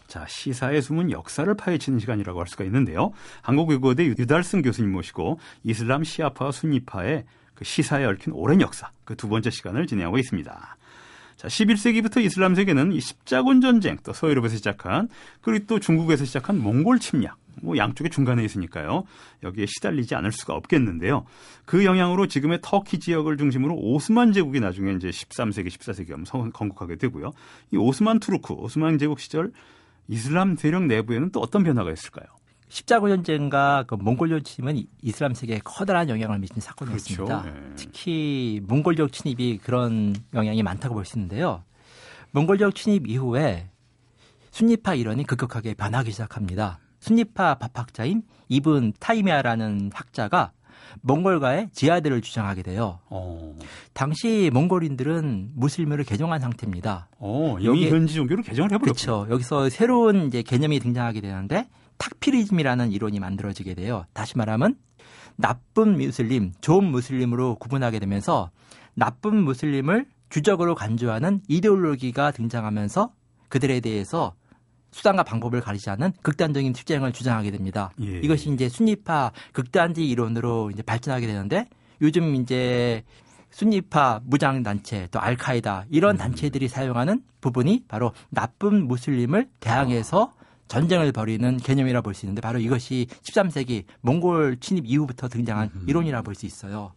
자, 0.08 0.26
시사의 0.26 0.82
숨은 0.82 1.12
역사를 1.12 1.54
파헤치는 1.54 2.00
시간이라고 2.00 2.40
할 2.40 2.48
수가 2.48 2.64
있는데요. 2.64 3.12
한국외국어대 3.42 4.06
유달승 4.06 4.62
교수님 4.62 4.90
모시고 4.90 5.38
이슬람 5.62 6.02
시아파와 6.02 6.50
순니파의 6.50 7.22
그 7.54 7.64
시사에 7.64 8.04
얽힌 8.06 8.32
오랜 8.32 8.60
역사 8.60 8.90
그 9.04 9.14
두 9.14 9.28
번째 9.28 9.50
시간을 9.50 9.86
진행하고 9.86 10.18
있습니다. 10.18 10.76
자, 11.36 11.48
11세기부터 11.48 12.22
이슬람 12.24 12.54
세계는 12.54 12.92
이 12.92 13.00
십자군 13.00 13.60
전쟁, 13.60 13.98
또 14.02 14.12
서유럽에서 14.12 14.56
시작한 14.56 15.08
그리고 15.42 15.66
또 15.66 15.78
중국에서 15.78 16.24
시작한 16.24 16.58
몽골 16.62 16.98
침략, 16.98 17.36
뭐 17.62 17.76
양쪽에 17.76 18.08
중간에 18.08 18.44
있으니까요. 18.44 19.04
여기에 19.42 19.66
시달리지 19.66 20.14
않을 20.14 20.32
수가 20.32 20.54
없겠는데요. 20.54 21.26
그 21.66 21.84
영향으로 21.84 22.26
지금의 22.26 22.60
터키 22.62 22.98
지역을 22.98 23.36
중심으로 23.36 23.74
오스만 23.74 24.32
제국이 24.32 24.60
나중에 24.60 24.92
이제 24.92 25.10
13세기, 25.10 25.68
14세기 25.68 26.10
하면 26.10 26.52
건국하게 26.52 26.96
되고요. 26.96 27.32
이 27.72 27.76
오스만 27.76 28.18
투르크, 28.18 28.54
오스만 28.54 28.98
제국 28.98 29.20
시절 29.20 29.52
이슬람 30.08 30.56
세력 30.56 30.84
내부에는 30.84 31.32
또 31.32 31.40
어떤 31.40 31.64
변화가 31.64 31.92
있을까요? 31.92 32.35
십자군 32.68 33.10
전쟁과 33.10 33.84
그 33.86 33.94
몽골족 33.94 34.44
침입은 34.44 34.82
이슬람 35.02 35.34
세계에 35.34 35.60
커다란 35.64 36.08
영향을 36.08 36.38
미친 36.38 36.60
사건이었습니다. 36.60 37.42
그렇죠. 37.42 37.48
네. 37.48 37.72
특히 37.76 38.60
몽골족 38.66 39.12
침입이 39.12 39.58
그런 39.58 40.14
영향이 40.34 40.62
많다고 40.62 40.94
볼 40.94 41.04
수 41.04 41.16
있는데요. 41.18 41.62
몽골족 42.32 42.74
침입 42.74 43.08
이후에 43.08 43.68
순니파 44.50 44.94
이론이 44.94 45.24
급격하게 45.24 45.74
변하기 45.74 46.10
시작합니다. 46.10 46.80
순니파 46.98 47.54
법학자인 47.56 48.22
이븐 48.48 48.92
타이미야라는 48.98 49.90
학자가 49.94 50.50
몽골과의 51.02 51.70
지하드를 51.72 52.20
주장하게 52.22 52.62
돼요. 52.62 52.98
어. 53.10 53.54
당시 53.92 54.50
몽골인들은 54.52 55.52
무슬림을 55.54 56.04
개종한 56.04 56.40
상태입니다. 56.40 57.08
어, 57.18 57.56
이미 57.60 57.66
여기, 57.66 57.90
현지 57.90 58.14
종교를 58.14 58.42
개종을 58.42 58.72
해버렸죠. 58.72 59.26
그렇죠. 59.26 59.32
여기서 59.32 59.68
새로운 59.68 60.26
이제 60.26 60.42
개념이 60.42 60.80
등장하게 60.80 61.20
되는데 61.20 61.68
탁피리즘이라는 61.98 62.92
이론이 62.92 63.20
만들어지게 63.20 63.74
돼요. 63.74 64.04
다시 64.12 64.36
말하면 64.36 64.76
나쁜 65.36 65.96
무슬림, 65.96 66.52
좋은 66.60 66.84
무슬림으로 66.84 67.56
구분하게 67.56 67.98
되면서 67.98 68.50
나쁜 68.94 69.42
무슬림을 69.42 70.06
주적으로 70.28 70.74
간주하는 70.74 71.42
이데올로기가 71.48 72.32
등장하면서 72.32 73.12
그들에 73.48 73.80
대해서 73.80 74.34
수단과 74.90 75.24
방법을 75.24 75.60
가리지 75.60 75.90
않는 75.90 76.12
극단적인 76.22 76.72
투쟁을 76.72 77.12
주장하게 77.12 77.50
됩니다. 77.50 77.90
예. 78.00 78.18
이것이 78.20 78.50
이제 78.50 78.68
순위파 78.68 79.30
극단지 79.52 80.08
이론으로 80.08 80.70
이제 80.70 80.82
발전하게 80.82 81.26
되는데 81.26 81.68
요즘 82.00 82.34
이제 82.34 83.04
순위파 83.50 84.20
무장 84.24 84.62
단체 84.62 85.06
또 85.10 85.20
알카이다 85.20 85.86
이런 85.90 86.16
음. 86.16 86.18
단체들이 86.18 86.68
사용하는 86.68 87.22
부분이 87.40 87.84
바로 87.88 88.12
나쁜 88.30 88.86
무슬림을 88.86 89.48
대항해서 89.60 90.32
전쟁을 90.68 91.12
벌이는 91.12 91.58
개념이라 91.58 92.00
볼 92.00 92.14
수 92.14 92.26
있는데 92.26 92.40
바로 92.40 92.58
이것이 92.58 93.06
13세기 93.22 93.84
몽골 94.00 94.58
침입 94.60 94.84
이후부터 94.86 95.28
등장한 95.28 95.70
음. 95.74 95.84
이론이라 95.88 96.22
볼 96.22 96.34
수 96.34 96.46
있어요. 96.46 96.92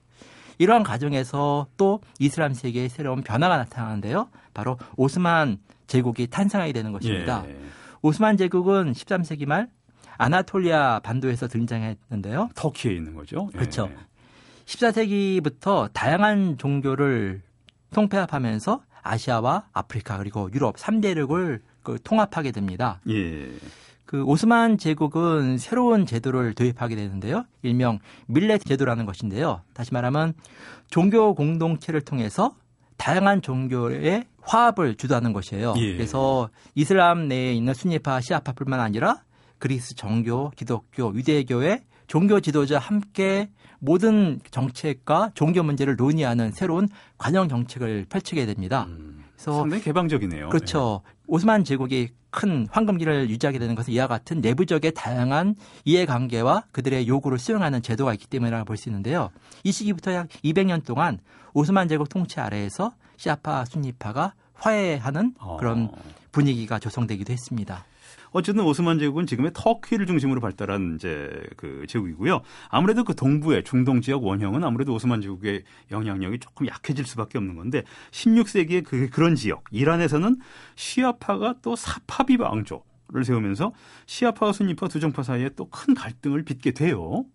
이러한 0.57 0.83
과정에서 0.83 1.67
또 1.77 2.01
이슬람 2.19 2.53
세계의 2.53 2.89
새로운 2.89 3.21
변화가 3.21 3.57
나타나는데요. 3.57 4.29
바로 4.53 4.77
오스만 4.97 5.57
제국이 5.87 6.27
탄생하게 6.27 6.73
되는 6.73 6.91
것입니다. 6.91 7.45
예. 7.47 7.57
오스만 8.01 8.35
제국은 8.37 8.91
13세기 8.91 9.45
말 9.45 9.69
아나톨리아 10.17 10.99
반도에서 10.99 11.47
등장했는데요. 11.47 12.49
터키에 12.55 12.93
있는 12.93 13.13
거죠. 13.15 13.47
그렇죠. 13.47 13.89
예. 13.91 13.97
14세기부터 14.65 15.91
다양한 15.93 16.57
종교를 16.57 17.41
통폐합하면서 17.93 18.83
아시아와 19.01 19.67
아프리카 19.71 20.17
그리고 20.17 20.49
유럽 20.53 20.75
3대륙을 20.75 21.61
그 21.89 21.97
통합하게 22.03 22.51
됩니다. 22.51 23.01
예. 23.09 23.49
그 24.05 24.23
오스만 24.23 24.77
제국은 24.77 25.57
새로운 25.57 26.05
제도를 26.05 26.53
도입하게 26.53 26.95
되는데요. 26.95 27.45
일명 27.63 27.99
밀렛 28.27 28.63
제도라는 28.63 29.07
것인데요. 29.07 29.61
다시 29.73 29.91
말하면 29.93 30.33
종교 30.89 31.33
공동체를 31.33 32.01
통해서 32.01 32.55
다양한 32.97 33.41
종교의 33.41 34.25
화합을 34.41 34.95
주도하는 34.95 35.33
것이에요. 35.33 35.73
예. 35.77 35.93
그래서 35.93 36.49
이슬람 36.75 37.27
내에 37.27 37.53
있는 37.53 37.73
순니파, 37.73 38.21
시아파뿐만 38.21 38.79
아니라 38.79 39.23
그리스 39.57 39.95
정교, 39.95 40.51
기독교, 40.55 41.13
유대교의 41.15 41.81
종교 42.05 42.39
지도자 42.39 42.77
함께 42.77 43.49
모든 43.79 44.39
정책과 44.51 45.31
종교 45.33 45.63
문제를 45.63 45.95
논의하는 45.95 46.51
새로운 46.51 46.87
관영 47.17 47.47
정책을 47.47 48.05
펼치게 48.09 48.45
됩니다. 48.45 48.85
음, 48.89 49.18
그래서 49.39 49.61
상당히 49.61 49.81
개방적이네요. 49.83 50.49
그렇죠. 50.49 51.01
네. 51.05 51.13
오스만 51.27 51.63
제국이 51.63 52.09
큰 52.31 52.67
황금기를 52.69 53.29
유지하게 53.29 53.57
되는 53.57 53.73
것은 53.75 53.93
이와 53.93 54.07
같은 54.07 54.41
내부적의 54.41 54.93
다양한 54.93 55.55
이해관계와 55.85 56.65
그들의 56.71 57.07
요구를 57.07 57.39
수용하는 57.39 57.81
제도가 57.81 58.13
있기 58.13 58.27
때문이라고 58.27 58.65
볼 58.65 58.77
수 58.77 58.89
있는데요. 58.89 59.31
이 59.63 59.71
시기부터 59.71 60.13
약 60.13 60.27
200년 60.43 60.85
동안 60.85 61.19
오스만 61.53 61.87
제국 61.87 62.09
통치 62.09 62.39
아래에서 62.39 62.93
시아파, 63.17 63.65
순니파가 63.65 64.33
화해하는 64.53 65.33
그런 65.57 65.89
어. 65.91 65.97
분위기가 66.31 66.77
조성되기도 66.79 67.33
했습니다. 67.33 67.85
어쨌든 68.31 68.63
오스만 68.63 68.99
제국은 68.99 69.25
지금의 69.25 69.51
터키를 69.53 70.05
중심으로 70.05 70.41
발달한 70.41 70.95
이제 70.95 71.29
그 71.57 71.85
제국이고요. 71.87 72.41
아무래도 72.69 73.03
그 73.03 73.15
동부의 73.15 73.63
중동 73.63 74.01
지역 74.01 74.23
원형은 74.23 74.63
아무래도 74.63 74.93
오스만 74.93 75.21
제국의 75.21 75.63
영향력이 75.91 76.39
조금 76.39 76.67
약해질 76.67 77.05
수밖에 77.05 77.37
없는 77.37 77.55
건데 77.55 77.83
16세기의 78.11 78.83
그 78.85 79.09
그런 79.09 79.35
지역 79.35 79.63
이란에서는 79.71 80.37
시아파가 80.75 81.55
또 81.61 81.75
사파비 81.75 82.37
왕조 82.37 82.83
를 83.11 83.25
세우면서 83.25 83.73
시아파와 84.05 84.53
순니파 84.53 84.87
두 84.87 84.99
정파 84.99 85.23
사이에 85.23 85.49
또 85.55 85.65
큰 85.65 85.95
갈등을 85.95 86.43
빚게 86.43 86.73
돼요. 86.73 87.25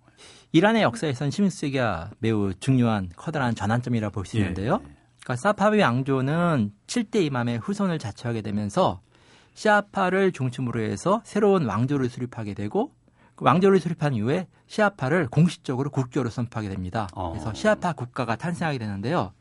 이란의 0.52 0.82
역사에선 0.82 1.30
16세기가 1.30 2.10
매우 2.20 2.54
중요한 2.54 3.08
커다란 3.16 3.56
전환점이라 3.56 4.10
볼 4.10 4.24
수 4.24 4.36
있는데요. 4.38 4.74
예. 4.84 4.94
그러니까 5.24 5.36
사파비 5.36 5.80
왕조는 5.80 6.70
7대 6.86 7.22
이맘의 7.24 7.58
후손을 7.58 7.98
자처하게 7.98 8.42
되면서 8.42 9.00
시아파를 9.54 10.32
중심으로 10.32 10.80
해서 10.80 11.23
새로운 11.25 11.64
왕조를 11.64 12.08
수립하게 12.08 12.54
되고 12.54 12.92
그 13.34 13.44
왕조를 13.44 13.80
수립한 13.80 14.14
이후에 14.14 14.46
시아파를 14.66 15.28
공식적으로 15.28 15.90
국교로 15.90 16.30
선포하게 16.30 16.68
됩니다. 16.68 17.08
어. 17.14 17.30
그래서 17.30 17.52
시아파 17.52 17.92
국가가 17.92 18.37
탄생하게 18.37 18.78
되는데요. 18.78 19.32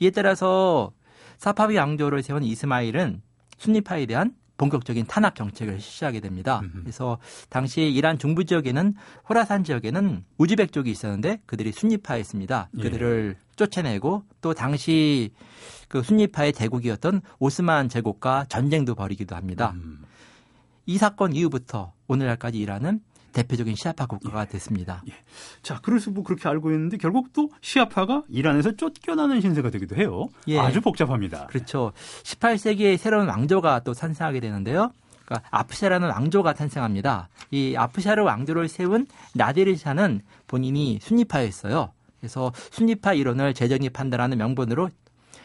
이에 0.00 0.10
따라서 0.10 0.92
사파비 1.38 1.76
왕조를 1.76 2.22
세운 2.22 2.42
이스마일은 2.42 3.22
순니파에 3.56 4.06
대한 4.06 4.34
본격적인 4.60 5.06
탄압 5.06 5.36
정책을 5.36 5.80
실시하게 5.80 6.20
됩니다. 6.20 6.60
그래서 6.80 7.16
당시 7.48 7.90
이란 7.90 8.18
중부 8.18 8.44
지역에는 8.44 8.94
호라산 9.26 9.64
지역에는 9.64 10.22
우즈벡족이 10.36 10.90
있었는데 10.90 11.40
그들이 11.46 11.72
순니파였습니다. 11.72 12.68
예. 12.76 12.82
그들을 12.82 13.36
예. 13.38 13.46
쫓아내고 13.56 14.24
또 14.42 14.52
당시 14.52 15.30
그 15.88 16.02
순니파의 16.02 16.52
대국이었던 16.52 17.22
오스만 17.38 17.88
제국과 17.88 18.44
전쟁도 18.50 18.94
벌이기도 18.94 19.34
합니다. 19.34 19.72
음. 19.76 20.04
이 20.84 20.98
사건 20.98 21.34
이후부터 21.34 21.94
오늘날까지 22.08 22.58
이란은 22.58 23.00
대표적인 23.32 23.74
시아파 23.74 24.06
국가가 24.06 24.42
예. 24.42 24.46
됐습니다. 24.46 25.02
예. 25.08 25.12
자, 25.62 25.78
그래서 25.82 26.10
뭐 26.10 26.24
그렇게 26.24 26.48
알고 26.48 26.70
있는데 26.72 26.96
결국 26.96 27.32
또 27.32 27.50
시아파가 27.60 28.22
이란에서 28.28 28.76
쫓겨나는 28.76 29.40
신세가 29.40 29.70
되기도 29.70 29.96
해요. 29.96 30.28
예. 30.48 30.58
아주 30.58 30.80
복잡합니다. 30.80 31.46
그렇죠. 31.46 31.92
18세기에 32.22 32.96
새로운 32.96 33.28
왕조가 33.28 33.80
또 33.80 33.92
탄생하게 33.92 34.40
되는데요. 34.40 34.92
그러니까 35.24 35.48
아프샤라는 35.50 36.08
왕조가 36.08 36.54
탄생합니다. 36.54 37.28
이 37.52 37.76
아프샤르 37.76 38.22
왕조를 38.22 38.68
세운 38.68 39.06
나데르샤는 39.34 40.22
본인이 40.48 40.98
순니파였어요. 41.00 41.92
그래서 42.18 42.52
순니파 42.70 43.14
이론을 43.14 43.54
재정립한다라는 43.54 44.38
명분으로 44.38 44.90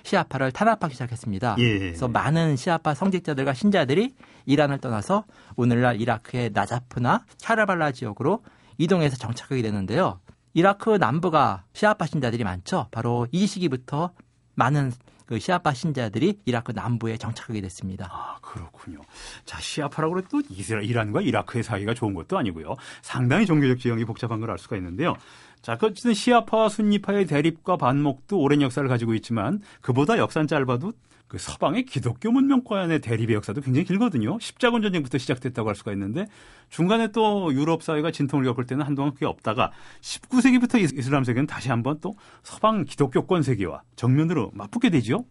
시아파를 0.03 0.51
탄압하기 0.51 0.93
시작했습니다. 0.93 1.55
예. 1.59 1.79
그래서 1.79 2.07
많은 2.07 2.55
시아파 2.55 2.93
성직자들과 2.93 3.53
신자들이 3.53 4.13
이란을 4.45 4.79
떠나서 4.79 5.25
오늘날 5.55 5.99
이라크의 6.01 6.51
나자프나 6.53 7.25
차라발라 7.37 7.91
지역으로 7.91 8.43
이동해서 8.77 9.17
정착하게 9.17 9.61
되는데요. 9.61 10.19
이라크 10.53 10.91
남부가 10.91 11.63
시아파 11.73 12.05
신자들이 12.05 12.43
많죠. 12.43 12.87
바로 12.91 13.27
이 13.31 13.45
시기부터 13.45 14.11
많은 14.55 14.91
그 15.25 15.39
시아파 15.39 15.73
신자들이 15.73 16.39
이라크 16.45 16.71
남부에 16.71 17.17
정착하게 17.17 17.59
됐습니다. 17.61 18.07
아 18.11 18.37
그렇군요. 18.41 18.99
자 19.43 19.59
시아파라고 19.59 20.19
해도 20.19 20.41
이란과 20.49 21.21
이라크의 21.21 21.63
사이가 21.63 21.93
좋은 21.95 22.13
것도 22.13 22.37
아니고요. 22.37 22.75
상당히 23.01 23.45
종교적 23.45 23.79
지형이 23.79 24.05
복잡한 24.05 24.39
걸 24.39 24.51
알 24.51 24.59
수가 24.59 24.77
있는데요. 24.77 25.15
자, 25.63 25.77
그 25.77 25.87
어쨌든 25.87 26.13
시아파와 26.13 26.69
순니파의 26.69 27.25
대립과 27.25 27.77
반목도 27.77 28.39
오랜 28.39 28.61
역사를 28.61 28.87
가지고 28.87 29.15
있지만 29.15 29.61
그보다 29.81 30.19
역사는 30.19 30.47
짧아도 30.47 30.93
그 31.27 31.37
서방의 31.37 31.85
기독교 31.85 32.31
문명과의 32.31 33.01
대립의 33.01 33.35
역사도 33.35 33.61
굉장히 33.61 33.85
길거든요. 33.85 34.37
십자군 34.39 34.81
전쟁부터 34.81 35.17
시작됐다고 35.17 35.67
할 35.67 35.75
수가 35.75 35.91
있는데 35.93 36.27
중간에 36.69 37.11
또 37.11 37.51
유럽 37.53 37.81
사회가 37.83 38.11
진통을 38.11 38.45
겪을 38.45 38.65
때는 38.65 38.85
한동안 38.85 39.13
그게 39.13 39.25
없다가 39.25 39.71
19세기부터 40.01 40.97
이슬람 40.97 41.23
세계는 41.23 41.47
다시 41.47 41.69
한번 41.69 41.99
또 41.99 42.15
서방 42.43 42.85
기독교권 42.85 43.41
세계와 43.41 43.81
정면으로 43.95 44.51
맞붙게 44.53 44.89
되죠. 44.89 45.25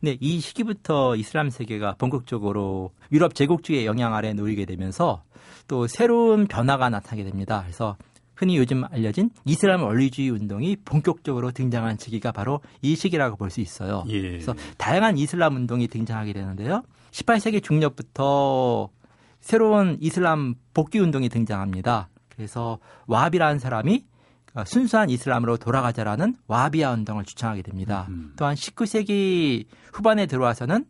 네, 0.00 0.16
이 0.20 0.38
시기부터 0.38 1.16
이슬람 1.16 1.50
세계가 1.50 1.94
본격적으로 1.98 2.92
유럽 3.10 3.34
제국주의의 3.34 3.86
영향 3.86 4.14
아래 4.14 4.32
놓이게 4.32 4.64
되면서 4.64 5.22
또 5.66 5.86
새로운 5.86 6.46
변화가 6.46 6.90
나타나게 6.90 7.24
됩니다. 7.24 7.62
그래서 7.62 7.96
흔히 8.36 8.56
요즘 8.58 8.84
알려진 8.84 9.30
이슬람 9.44 9.82
원리주의 9.82 10.28
운동이 10.30 10.76
본격적으로 10.84 11.50
등장한 11.52 11.96
시기가 11.98 12.32
바로 12.32 12.60
이 12.82 12.94
시기라고 12.94 13.36
볼 13.36 13.50
수 13.50 13.60
있어요. 13.60 14.04
예. 14.08 14.20
그래서 14.20 14.54
다양한 14.76 15.16
이슬람 15.18 15.56
운동이 15.56 15.88
등장하게 15.88 16.32
되는데요. 16.32 16.82
18세기 17.12 17.62
중엽부터 17.62 18.90
새로운 19.40 19.96
이슬람 20.00 20.54
복귀 20.74 20.98
운동이 20.98 21.28
등장합니다. 21.28 22.08
그래서 22.28 22.78
와비라는 23.06 23.58
사람이 23.58 24.04
순수한 24.66 25.10
이슬람으로 25.10 25.58
돌아가자라는 25.58 26.34
와비아 26.46 26.92
운동을 26.92 27.24
주창하게 27.24 27.62
됩니다. 27.62 28.06
음. 28.08 28.32
또한 28.36 28.54
19세기 28.54 29.66
후반에 29.92 30.26
들어와서는 30.26 30.86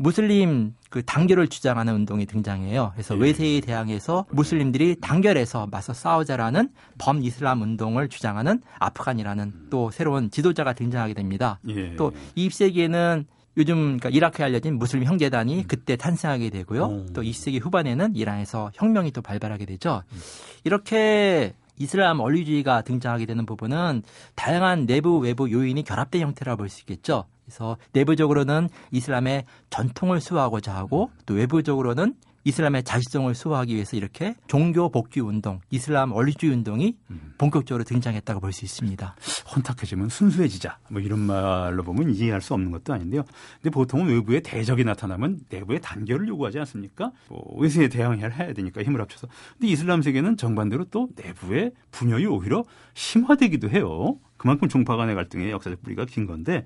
무슬림 0.00 0.74
그 0.90 1.04
단결을 1.04 1.48
주장하는 1.48 1.92
운동이 1.92 2.24
등장해요. 2.24 2.92
그래서 2.94 3.16
예. 3.16 3.20
외세에 3.20 3.60
대항해서 3.60 4.26
무슬림들이 4.30 4.94
단결해서 5.00 5.66
맞서 5.66 5.92
싸우자라는 5.92 6.70
범이슬람 6.98 7.60
운동을 7.62 8.08
주장하는 8.08 8.62
아프간이라는 8.78 9.70
또 9.70 9.90
새로운 9.90 10.30
지도자가 10.30 10.72
등장하게 10.74 11.14
됩니다. 11.14 11.58
예. 11.68 11.96
또 11.96 12.12
20세기에는 12.36 13.24
요즘 13.56 13.98
그러니까 13.98 14.10
이라크에 14.10 14.44
알려진 14.46 14.78
무슬림 14.78 15.04
형제단이 15.04 15.58
음. 15.58 15.64
그때 15.66 15.96
탄생하게 15.96 16.50
되고요. 16.50 16.84
오. 16.84 17.06
또 17.12 17.22
20세기 17.22 17.60
후반에는 17.60 18.14
이란에서 18.14 18.70
혁명이 18.74 19.10
또 19.10 19.20
발발하게 19.20 19.66
되죠. 19.66 20.04
음. 20.12 20.18
이렇게 20.62 21.54
이슬람 21.76 22.20
원리주의가 22.20 22.82
등장하게 22.82 23.26
되는 23.26 23.44
부분은 23.46 24.04
다양한 24.36 24.86
내부 24.86 25.18
외부 25.18 25.50
요인이 25.50 25.82
결합된 25.82 26.22
형태라 26.22 26.54
볼 26.54 26.68
수 26.68 26.82
있겠죠. 26.82 27.24
그래서 27.48 27.78
내부적으로는 27.92 28.68
이슬람의 28.92 29.44
전통을 29.70 30.20
수호하고자 30.20 30.74
하고 30.74 31.10
또 31.24 31.34
외부적으로는 31.34 32.14
이슬람의 32.44 32.84
자주성을 32.84 33.34
수호하기 33.34 33.74
위해서 33.74 33.96
이렇게 33.96 34.34
종교 34.46 34.90
복귀 34.90 35.20
운동, 35.20 35.60
이슬람 35.70 36.12
원리주의 36.12 36.52
운동이 36.52 36.96
음. 37.10 37.34
본격적으로 37.36 37.84
등장했다고 37.84 38.40
볼 38.40 38.52
수 38.52 38.64
있습니다. 38.64 39.16
혼탁해지면 39.54 40.08
순수해지자. 40.08 40.78
뭐 40.88 41.00
이런 41.00 41.20
말로 41.20 41.82
보면 41.82 42.14
이해할 42.14 42.40
수 42.40 42.54
없는 42.54 42.70
것도 42.70 42.94
아닌데요. 42.94 43.24
근데 43.60 43.70
보통은 43.70 44.06
외부에 44.06 44.40
대적이 44.40 44.84
나타나면 44.84 45.40
내부의 45.50 45.80
단결을 45.82 46.28
요구하지 46.28 46.58
않습니까? 46.60 47.12
뭐 47.28 47.58
외세에 47.58 47.88
대항해야 47.88 48.28
해야 48.28 48.52
되니까 48.54 48.82
힘을 48.82 49.00
합쳐서. 49.00 49.26
근데 49.58 49.68
이슬람 49.72 50.00
세계는 50.00 50.36
정반대로 50.36 50.84
또 50.86 51.08
내부의 51.16 51.72
분열이 51.90 52.26
오히려 52.26 52.64
심화되기도 52.94 53.68
해요. 53.70 54.16
그만큼 54.38 54.68
종파 54.68 54.96
간의 54.96 55.14
갈등의 55.16 55.50
역사적 55.50 55.82
뿌리가 55.82 56.06
긴 56.06 56.26
건데 56.26 56.64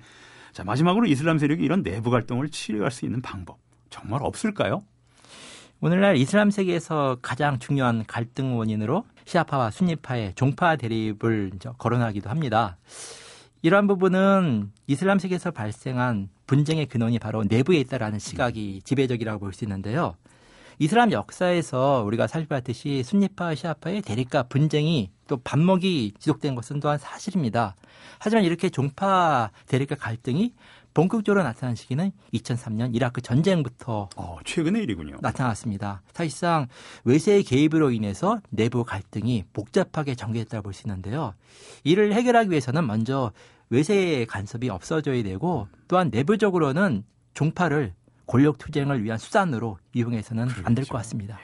자, 0.53 0.63
마지막으로 0.63 1.07
이슬람 1.07 1.39
세력이 1.39 1.63
이런 1.63 1.81
내부 1.81 2.11
갈등을 2.11 2.49
치료할 2.49 2.91
수 2.91 3.05
있는 3.05 3.21
방법 3.21 3.57
정말 3.89 4.21
없을까요? 4.21 4.83
오늘날 5.81 6.15
이슬람 6.15 6.51
세계에서 6.51 7.17
가장 7.21 7.57
중요한 7.59 8.05
갈등 8.05 8.57
원인으로 8.57 9.03
시아파와 9.25 9.71
순니파의 9.71 10.35
종파 10.35 10.75
대립을 10.75 11.53
거론하기도 11.77 12.29
합니다. 12.29 12.77
이러한 13.63 13.87
부분은 13.87 14.71
이슬람 14.87 15.17
세계에서 15.19 15.51
발생한 15.51 16.29
분쟁의 16.45 16.85
근원이 16.85 17.17
바로 17.17 17.43
내부에 17.43 17.79
있다라는 17.79 18.19
시각이 18.19 18.81
지배적이라고 18.83 19.39
볼 19.39 19.53
수 19.53 19.65
있는데요. 19.65 20.15
이슬람 20.79 21.11
역사에서 21.11 22.03
우리가 22.05 22.27
살펴봤듯이 22.27 23.03
순니파 23.03 23.55
시아파의 23.55 24.01
대립과 24.03 24.43
분쟁이 24.43 25.11
또 25.27 25.37
반목이 25.37 26.13
지속된 26.19 26.55
것은 26.55 26.79
또한 26.79 26.97
사실입니다. 26.97 27.75
하지만 28.19 28.43
이렇게 28.43 28.69
종파 28.69 29.51
대립과 29.67 29.95
갈등이 29.95 30.53
본격적으로 30.93 31.41
나타난 31.43 31.75
시기는 31.75 32.11
2003년 32.33 32.95
이라크 32.95 33.19
전쟁부터 33.21 34.09
어, 34.15 34.37
최근의 34.45 34.83
일이군요. 34.83 35.17
나타났습니다. 35.21 36.01
사실상 36.13 36.67
외세의 37.03 37.43
개입으로 37.43 37.91
인해서 37.91 38.39
내부 38.49 38.83
갈등이 38.83 39.45
복잡하게 39.53 40.15
전개됐다고 40.15 40.63
볼 40.63 40.73
수 40.73 40.83
있는데요. 40.87 41.33
이를 41.83 42.13
해결하기 42.13 42.49
위해서는 42.51 42.85
먼저 42.85 43.31
외세의 43.69 44.27
간섭이 44.27 44.69
없어져야 44.69 45.23
되고 45.23 45.67
또한 45.87 46.09
내부적으로는 46.11 47.03
종파를 47.33 47.93
권력 48.27 48.57
투쟁을 48.59 49.03
위한 49.03 49.17
수단으로 49.17 49.79
이용해서는 49.93 50.47
그렇죠. 50.47 50.67
안될 50.67 50.85
것 50.85 50.97
같습니다. 50.99 51.39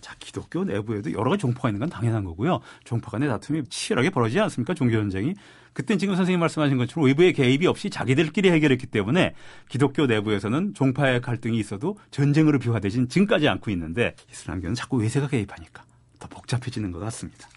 자, 0.00 0.14
기독교 0.18 0.64
내부에도 0.64 1.12
여러 1.12 1.30
가지 1.30 1.42
종파가 1.42 1.68
있는 1.68 1.80
건 1.80 1.88
당연한 1.88 2.24
거고요. 2.24 2.60
종파 2.84 3.10
간의 3.10 3.28
다툼이 3.28 3.64
치열하게 3.68 4.10
벌어지지 4.10 4.40
않습니까? 4.40 4.74
종교 4.74 4.96
전쟁이. 4.96 5.34
그땐 5.72 5.98
지금 5.98 6.16
선생님 6.16 6.40
말씀하신 6.40 6.76
것처럼 6.76 7.06
외부의 7.06 7.32
개입이 7.32 7.66
없이 7.66 7.88
자기들끼리 7.88 8.50
해결했기 8.50 8.86
때문에 8.86 9.34
기독교 9.68 10.06
내부에서는 10.06 10.74
종파의 10.74 11.20
갈등이 11.20 11.58
있어도 11.58 11.98
전쟁으로 12.10 12.58
비화되진 12.58 13.08
지금까지 13.08 13.48
않고 13.48 13.70
있는데 13.70 14.16
이슬람교는 14.30 14.74
자꾸 14.74 14.96
외세가 14.96 15.28
개입하니까 15.28 15.84
더 16.18 16.28
복잡해지는 16.28 16.90
것 16.90 16.98
같습니다. 16.98 17.48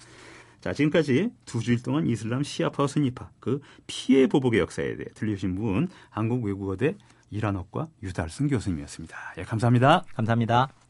자, 0.61 0.73
지금까지 0.73 1.31
두 1.45 1.59
주일 1.59 1.81
동안 1.81 2.05
이슬람 2.05 2.43
시아파와 2.43 2.87
순니파 2.87 3.31
그 3.39 3.61
피해 3.87 4.27
보복의 4.27 4.59
역사에 4.59 4.95
대해 4.95 5.07
들려주신 5.15 5.55
분 5.55 5.89
한국외국어대 6.11 6.95
이란어과 7.31 7.87
유달승 8.03 8.47
교수님이었습니다. 8.47 9.17
예, 9.39 9.43
감사합니다. 9.43 10.03
감사합니다. 10.13 10.80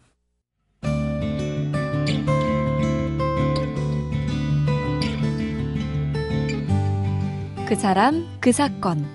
그 7.72 7.76
사람, 7.78 8.28
그 8.42 8.52
사건. 8.52 9.06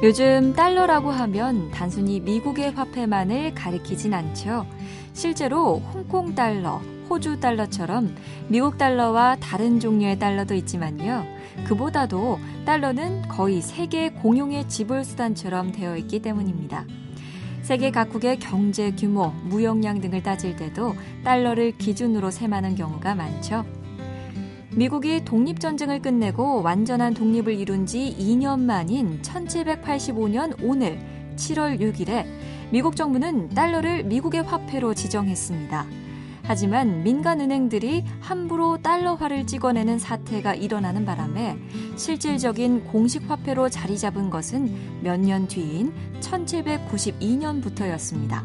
요즘 0.00 0.52
달러라고 0.52 1.10
하면 1.10 1.68
단순히 1.72 2.20
미국의 2.20 2.70
화폐만을 2.70 3.54
가리키진 3.56 4.14
않죠. 4.14 4.64
실제로 5.12 5.78
홍콩 5.92 6.36
달러, 6.36 6.80
호주 7.10 7.40
달러처럼 7.40 8.14
미국 8.46 8.78
달러와 8.78 9.38
다른 9.40 9.80
종류의 9.80 10.20
달러도 10.20 10.54
있지만요. 10.54 11.26
그보다도 11.66 12.38
달러는 12.64 13.22
거의 13.22 13.60
세계 13.60 14.10
공용의 14.10 14.68
지불 14.68 15.02
수단처럼 15.02 15.72
되어 15.72 15.96
있기 15.96 16.22
때문입니다. 16.22 16.84
세계 17.68 17.90
각국의 17.90 18.38
경제 18.38 18.92
규모, 18.92 19.26
무역량 19.44 20.00
등을 20.00 20.22
따질 20.22 20.56
때도 20.56 20.94
달러를 21.22 21.76
기준으로 21.76 22.30
셈하는 22.30 22.76
경우가 22.76 23.14
많죠. 23.14 23.66
미국이 24.74 25.22
독립전쟁을 25.22 26.00
끝내고 26.00 26.62
완전한 26.62 27.12
독립을 27.12 27.52
이룬 27.52 27.84
지 27.84 28.16
2년 28.18 28.60
만인 28.60 29.20
1785년 29.20 30.56
오늘 30.62 30.98
7월 31.36 31.78
6일에 31.78 32.24
미국 32.70 32.96
정부는 32.96 33.50
달러를 33.50 34.02
미국의 34.04 34.44
화폐로 34.44 34.94
지정했습니다. 34.94 36.07
하지만 36.48 37.02
민간 37.02 37.42
은행들이 37.42 38.04
함부로 38.20 38.80
달러화를 38.80 39.46
찍어내는 39.46 39.98
사태가 39.98 40.54
일어나는 40.54 41.04
바람에 41.04 41.58
실질적인 41.96 42.84
공식 42.84 43.30
화폐로 43.30 43.68
자리 43.68 43.98
잡은 43.98 44.30
것은 44.30 45.02
몇 45.02 45.20
년 45.20 45.46
뒤인 45.46 45.92
1792년부터였습니다. 46.20 48.42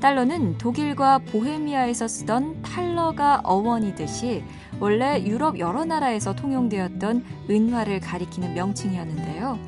달러는 0.00 0.58
독일과 0.58 1.18
보헤미아에서 1.18 2.08
쓰던 2.08 2.62
탈러가 2.62 3.42
어원이듯이 3.44 4.42
원래 4.80 5.22
유럽 5.24 5.60
여러 5.60 5.84
나라에서 5.84 6.34
통용되었던 6.34 7.24
은화를 7.48 8.00
가리키는 8.00 8.54
명칭이었는데요. 8.54 9.60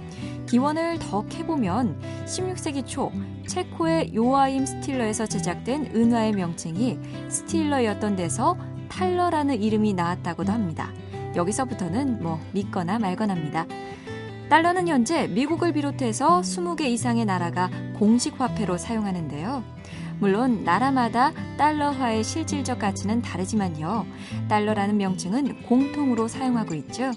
기원을 0.46 0.98
더 0.98 1.24
캐보면 1.26 2.00
16세기 2.26 2.86
초 2.86 3.10
체코의 3.46 4.14
요아임 4.14 4.66
스틸러에서 4.66 5.26
제작된 5.26 5.92
은화의 5.94 6.32
명칭이 6.32 6.98
스틸러였던 7.28 8.16
데서 8.16 8.56
탈러라는 8.88 9.62
이름이 9.62 9.94
나왔다고도 9.94 10.52
합니다. 10.52 10.90
여기서부터는 11.34 12.22
뭐 12.22 12.40
믿거나 12.52 12.98
말거나입니다. 12.98 13.66
달러는 14.48 14.88
현재 14.88 15.26
미국을 15.26 15.72
비롯해서 15.72 16.40
20개 16.42 16.82
이상의 16.82 17.24
나라가 17.24 17.70
공식 17.98 18.40
화폐로 18.40 18.76
사용하는데요. 18.76 19.64
물론 20.20 20.62
나라마다 20.64 21.32
달러화의 21.58 22.22
실질적 22.22 22.78
가치는 22.78 23.22
다르지만요. 23.22 24.06
달러라는 24.48 24.96
명칭은 24.96 25.62
공통으로 25.62 26.28
사용하고 26.28 26.74
있죠. 26.74 27.10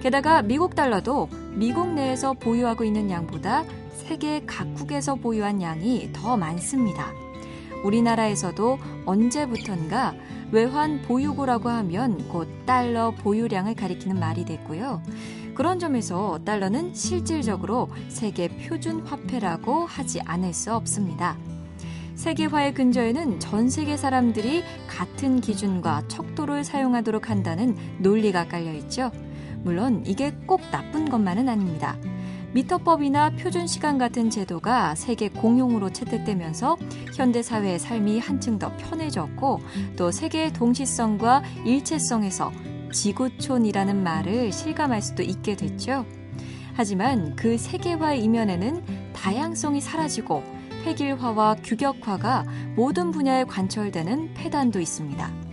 게다가 0.00 0.42
미국 0.42 0.74
달러도 0.74 1.28
미국 1.54 1.92
내에서 1.92 2.32
보유하고 2.32 2.84
있는 2.84 3.10
양보다 3.10 3.64
세계 3.92 4.44
각국에서 4.46 5.16
보유한 5.16 5.60
양이 5.60 6.10
더 6.12 6.36
많습니다. 6.36 7.12
우리나라에서도 7.84 8.78
언제부턴가 9.04 10.14
외환 10.50 11.02
보유고라고 11.02 11.68
하면 11.68 12.28
곧 12.28 12.48
달러 12.64 13.10
보유량을 13.10 13.74
가리키는 13.74 14.18
말이 14.18 14.44
됐고요. 14.44 15.02
그런 15.54 15.78
점에서 15.78 16.38
달러는 16.44 16.94
실질적으로 16.94 17.88
세계 18.08 18.48
표준 18.48 19.00
화폐라고 19.00 19.84
하지 19.84 20.20
않을 20.20 20.54
수 20.54 20.72
없습니다. 20.72 21.36
세계화의 22.14 22.74
근저에는 22.74 23.40
전 23.40 23.68
세계 23.68 23.96
사람들이 23.96 24.62
같은 24.88 25.40
기준과 25.40 26.08
척도를 26.08 26.64
사용하도록 26.64 27.28
한다는 27.30 27.76
논리가 27.98 28.48
깔려 28.48 28.72
있죠. 28.74 29.10
물론 29.62 30.02
이게 30.06 30.32
꼭 30.46 30.60
나쁜 30.70 31.08
것만은 31.08 31.48
아닙니다. 31.48 31.96
미터법이나 32.52 33.30
표준시간 33.36 33.98
같은 33.98 34.30
제도가 34.30 34.94
세계 34.94 35.28
공용으로 35.28 35.90
채택되면서 35.90 36.76
현대 37.14 37.42
사회의 37.42 37.78
삶이 37.78 38.20
한층 38.20 38.58
더 38.58 38.74
편해졌고 38.76 39.60
또 39.96 40.10
세계의 40.10 40.54
동시성과 40.54 41.42
일체성에서 41.64 42.50
지구촌이라는 42.92 44.02
말을 44.02 44.52
실감할 44.52 45.02
수도 45.02 45.22
있게 45.22 45.56
됐죠. 45.56 46.06
하지만 46.72 47.36
그 47.36 47.58
세계화 47.58 48.14
이면에는 48.14 48.82
다양성이 49.12 49.80
사라지고 49.80 50.42
획일화와 50.86 51.56
규격화가 51.56 52.44
모든 52.76 53.10
분야에 53.10 53.44
관철되는 53.44 54.32
폐단도 54.34 54.80
있습니다. 54.80 55.47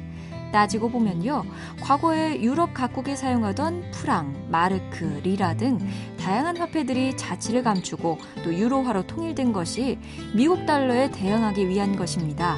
따지고 0.55 0.87
보면요. 0.87 1.43
과거에 1.81 2.41
유럽 2.41 2.73
각국이 2.73 3.17
사용하던 3.17 3.91
프랑, 3.91 4.47
마르크, 4.49 5.19
리라 5.21 5.57
등 5.57 5.77
다양한 6.17 6.55
화폐들이 6.55 7.17
자치를 7.17 7.61
감추고 7.61 8.17
또 8.41 8.53
유로화로 8.53 9.05
통일된 9.05 9.51
것이 9.51 9.99
미국 10.33 10.65
달러에 10.65 11.11
대응하기 11.11 11.67
위한 11.67 11.97
것입니다. 11.97 12.55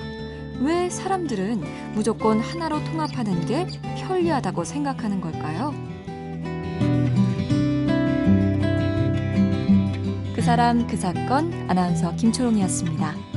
왜 0.59 0.91
사람들은 0.91 1.93
무조건 1.95 2.39
하나로 2.39 2.83
통합하는 2.83 3.47
게 3.47 3.65
편리하다고 3.97 4.63
생각하는 4.63 5.19
걸까요? 5.19 5.73
그 10.35 10.41
사람 10.43 10.85
그 10.85 10.95
사건 10.95 11.51
아나운서 11.67 12.15
김초롱이었습니다. 12.15 13.36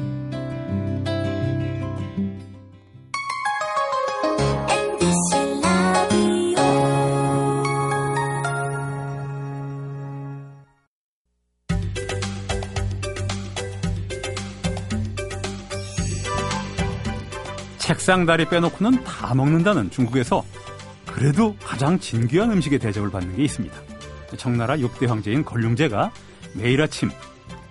책상 17.90 18.24
다리 18.24 18.44
빼놓고는 18.44 19.02
다 19.02 19.34
먹는다는 19.34 19.90
중국에서 19.90 20.44
그래도 21.06 21.56
가장 21.60 21.98
진귀한 21.98 22.52
음식의 22.52 22.78
대접을 22.78 23.10
받는 23.10 23.34
게 23.34 23.42
있습니다. 23.42 23.76
청나라 24.36 24.76
6대 24.76 25.08
황제인 25.08 25.44
걸륭제가 25.44 26.12
매일 26.54 26.80
아침 26.82 27.10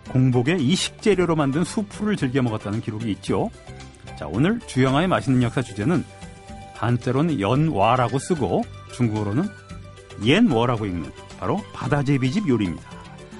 공복에 0.09 0.57
이 0.59 0.75
식재료로 0.75 1.37
만든 1.37 1.63
수프를 1.63 2.17
즐겨 2.17 2.41
먹었다는 2.41 2.81
기록이 2.81 3.09
있죠. 3.11 3.49
자, 4.17 4.27
오늘 4.27 4.59
주영아의 4.67 5.07
맛있는 5.07 5.41
역사 5.41 5.61
주제는 5.61 6.03
한자로는 6.75 7.39
연와라고 7.39 8.19
쓰고 8.19 8.63
중국어로는 8.91 9.47
옌워라고 10.21 10.85
읽는 10.85 11.13
바로 11.39 11.63
바다제비집 11.71 12.45
요리입니다. 12.45 12.89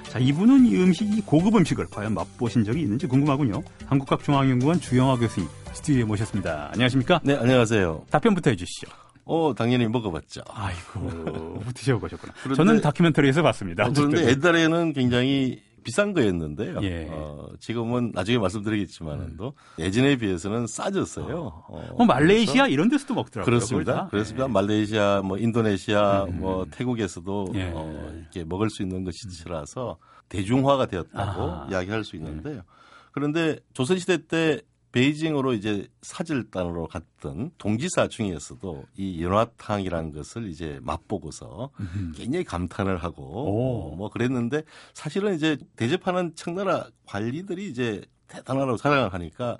자, 0.04 0.18
이분은 0.18 0.68
이 0.68 0.78
음식, 0.78 1.14
이 1.14 1.20
고급 1.26 1.58
음식을 1.58 1.88
과연 1.92 2.14
맛보신 2.14 2.64
적이 2.64 2.84
있는지 2.84 3.06
궁금하군요. 3.06 3.64
한국학중앙연구원 3.86 4.80
주영아 4.80 5.18
교수님 5.18 5.50
스튜디오에 5.80 6.04
모셨습니다. 6.04 6.72
안녕하십니까? 6.74 7.22
네, 7.24 7.36
안녕하세요. 7.36 8.06
답변부터 8.10 8.50
해주시죠. 8.50 8.88
어, 9.24 9.54
당연히 9.56 9.88
먹어봤죠. 9.88 10.42
아이고, 10.50 11.64
드셔보셨구나. 11.74 12.34
저는 12.56 12.82
다큐멘터리에서 12.82 13.42
봤습니다. 13.44 13.86
어, 13.86 13.92
그런데 13.96 14.28
옛날에는 14.28 14.92
굉장히 14.92 15.62
비싼 15.84 16.14
거였는데요. 16.14 16.80
예. 16.84 17.08
어, 17.10 17.48
지금은 17.62 18.12
나중에 18.14 18.38
말씀드리겠지만도 18.40 19.46
음. 19.48 19.82
예전에 19.82 20.18
비해서는 20.18 20.68
싸졌어요. 20.68 21.64
어, 21.70 21.94
뭐 21.98 22.06
말레이시아 22.06 22.68
이런 22.68 22.90
데서도 22.90 23.14
먹더라고요. 23.14 23.46
그렇습니다. 23.46 24.08
그렇습니다. 24.10 24.46
예. 24.46 24.52
말레이시아, 24.52 25.22
뭐 25.24 25.38
인도네시아, 25.38 26.26
음. 26.26 26.40
뭐 26.42 26.66
태국에서도 26.70 27.54
예. 27.56 27.72
어, 27.74 28.12
이렇게 28.20 28.44
먹을 28.44 28.70
수 28.70 28.82
있는 28.82 29.06
것이라서 29.06 29.98
대중화가 30.28 30.88
되었다고 30.88 31.42
아. 31.42 31.68
이야기할 31.72 32.04
수 32.04 32.18
있는데요. 32.18 32.64
그런데 33.12 33.60
조선시대 33.74 34.28
때 34.28 34.62
베이징으로 34.92 35.54
이제 35.54 35.88
사절단으로 36.02 36.88
갔던 36.88 37.52
동지사 37.58 38.08
중에서도 38.08 38.86
이 38.98 39.24
연화탕이라는 39.24 40.12
것을 40.14 40.50
이제 40.50 40.80
맛보고서 40.82 41.70
굉장히 42.16 42.44
감탄을 42.44 42.98
하고 42.98 43.24
오. 43.24 43.96
뭐 43.96 44.10
그랬는데 44.10 44.64
사실은 44.94 45.36
이제 45.36 45.58
대접하는 45.76 46.34
청나라 46.36 46.88
관리들이 47.06 47.70
이제 47.70 48.02
대단하다고 48.28 48.78
사랑을 48.78 49.14
하니까 49.14 49.58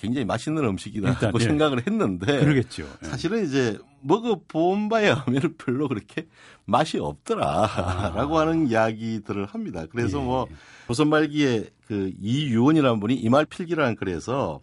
굉장히 0.00 0.24
맛있는 0.24 0.64
음식이다고 0.64 1.12
일단, 1.12 1.32
예. 1.38 1.44
생각을 1.44 1.86
했는데 1.86 2.40
그러겠죠. 2.40 2.88
예. 3.04 3.06
사실은 3.06 3.44
이제 3.44 3.78
먹어본 4.00 4.88
바에 4.88 5.10
하면 5.10 5.54
별로 5.58 5.88
그렇게 5.88 6.26
맛이 6.64 6.98
없더라라고 6.98 8.38
아. 8.38 8.40
하는 8.40 8.68
이야기들을 8.68 9.44
합니다. 9.46 9.84
그래서 9.90 10.20
예. 10.20 10.24
뭐 10.24 10.48
조선 10.86 11.08
말기에 11.08 11.70
그 11.86 12.12
이유원이라는 12.18 12.98
분이 12.98 13.14
이말 13.14 13.44
필기라는 13.44 13.96
글에서 13.96 14.60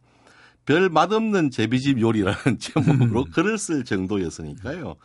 별 0.66 0.90
맛없는 0.90 1.52
제비집 1.52 2.02
요리라는 2.02 2.58
제목으로 2.60 3.22
음. 3.22 3.32
글을 3.32 3.58
쓸 3.58 3.86
정도였으니까요. 3.86 4.96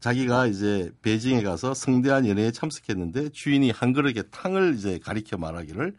자기가 0.00 0.46
이제 0.46 0.90
베이징에 1.02 1.42
가서 1.42 1.74
성대한 1.74 2.26
연회에 2.26 2.50
참석했는데 2.50 3.30
주인이 3.30 3.70
한 3.70 3.92
그릇에 3.92 4.22
탕을 4.30 4.74
이제 4.76 4.98
가리켜 5.02 5.38
말하기를 5.38 5.94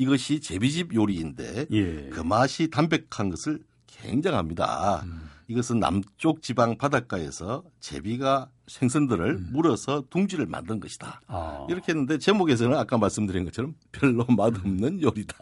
이것이 0.00 0.40
제비집 0.40 0.94
요리인데 0.94 1.66
예. 1.70 2.08
그 2.08 2.20
맛이 2.20 2.70
담백한 2.70 3.28
것을 3.28 3.60
굉장합니다. 3.86 5.02
음. 5.04 5.28
이것은 5.48 5.78
남쪽 5.78 6.40
지방 6.40 6.78
바닷가에서 6.78 7.64
제비가 7.80 8.48
생선들을 8.66 9.26
음. 9.26 9.48
물어서 9.52 10.04
둥지를 10.08 10.46
만든 10.46 10.80
것이다. 10.80 11.20
아. 11.26 11.66
이렇게 11.68 11.92
했는데 11.92 12.16
제목에서는 12.16 12.78
아까 12.78 12.96
말씀드린 12.96 13.44
것처럼 13.44 13.74
별로 13.92 14.24
맛없는 14.24 15.02
요리다. 15.02 15.36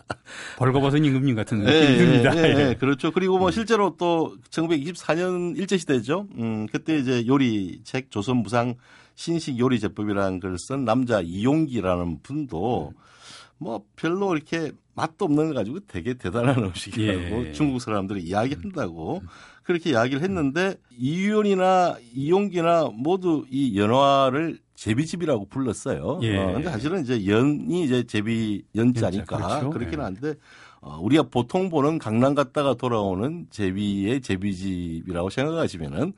벌거벗은 0.57 1.05
임금님 1.05 1.37
같은 1.37 1.64
예, 1.68 1.90
느낌입니다. 1.90 2.37
예, 2.37 2.40
예, 2.42 2.68
예, 2.71 2.75
그렇죠. 2.75 3.12
그리고 3.12 3.38
뭐 3.38 3.49
음. 3.49 3.53
실제로 3.53 3.94
또 3.97 4.37
1924년 4.51 5.57
일제시대죠. 5.57 6.27
음, 6.37 6.66
그때 6.73 6.99
이제 6.99 7.25
요리책 7.29 8.11
조선무상 8.11 8.75
신식 9.14 9.59
요리 9.61 9.79
제법이라는 9.79 10.40
걸 10.40 10.57
쓴 10.57 10.85
남자 10.85 11.21
이용기라는 11.21 12.23
분도 12.25 12.88
음. 12.88 13.09
뭐 13.59 13.85
별로 13.97 14.35
이렇게 14.35 14.73
맛도 14.94 15.27
없는 15.27 15.49
거 15.49 15.55
가지고 15.55 15.81
되게 15.87 16.14
대단한 16.14 16.59
음식이라고 16.59 17.47
예. 17.47 17.53
중국 17.53 17.81
사람들이 17.81 18.23
이야기한다고 18.23 19.23
그렇게 19.62 19.90
이야기를 19.90 20.23
했는데 20.23 20.77
이윤이나 20.97 21.99
이용기나 22.14 22.90
모두 22.92 23.44
이 23.51 23.79
연화를 23.79 24.59
제비집이라고 24.75 25.47
불렀어요. 25.47 26.21
예. 26.23 26.37
어, 26.37 26.53
근데 26.55 26.71
사실은 26.71 27.03
이제 27.03 27.27
연이 27.27 27.85
이제 27.85 28.05
제비 28.05 28.62
연자니까 28.75 29.37
그렇죠. 29.37 29.71
그렇긴 29.71 29.99
예. 29.99 30.03
한데 30.03 30.35
어, 30.81 30.99
우리가 31.01 31.25
보통 31.25 31.68
보는 31.68 31.99
강남 31.99 32.35
갔다가 32.35 32.75
돌아오는 32.75 33.47
제비의 33.51 34.21
제비집이라고 34.21 35.31
생각하시면은 35.31 36.12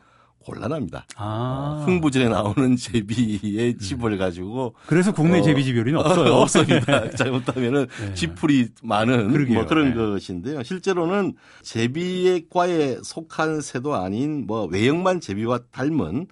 곤란합니다. 0.45 1.07
아. 1.17 1.81
어, 1.81 1.85
흥부전에 1.85 2.29
나오는 2.29 2.77
제비의 2.77 3.75
음. 3.75 3.79
집을 3.79 4.19
가지고 4.19 4.75
그래서 4.87 5.13
국내 5.13 5.41
어, 5.41 5.43
제비집 5.43 5.77
요리는 5.77 5.99
없어요. 5.99 6.33
없습니다. 6.41 7.01
네. 7.09 7.11
잘못하면은 7.11 7.87
네. 7.87 8.15
지풀이 8.15 8.69
많은 8.83 9.33
그러게요. 9.33 9.55
뭐 9.55 9.67
그런 9.67 9.91
네. 9.91 9.95
것인데요. 9.95 10.63
실제로는 10.63 11.35
제비의 11.63 12.47
과에 12.51 12.99
속한 13.03 13.61
새도 13.61 13.95
아닌 13.95 14.47
뭐 14.47 14.65
외형만 14.67 15.21
제비와 15.21 15.61
닮은 15.71 16.27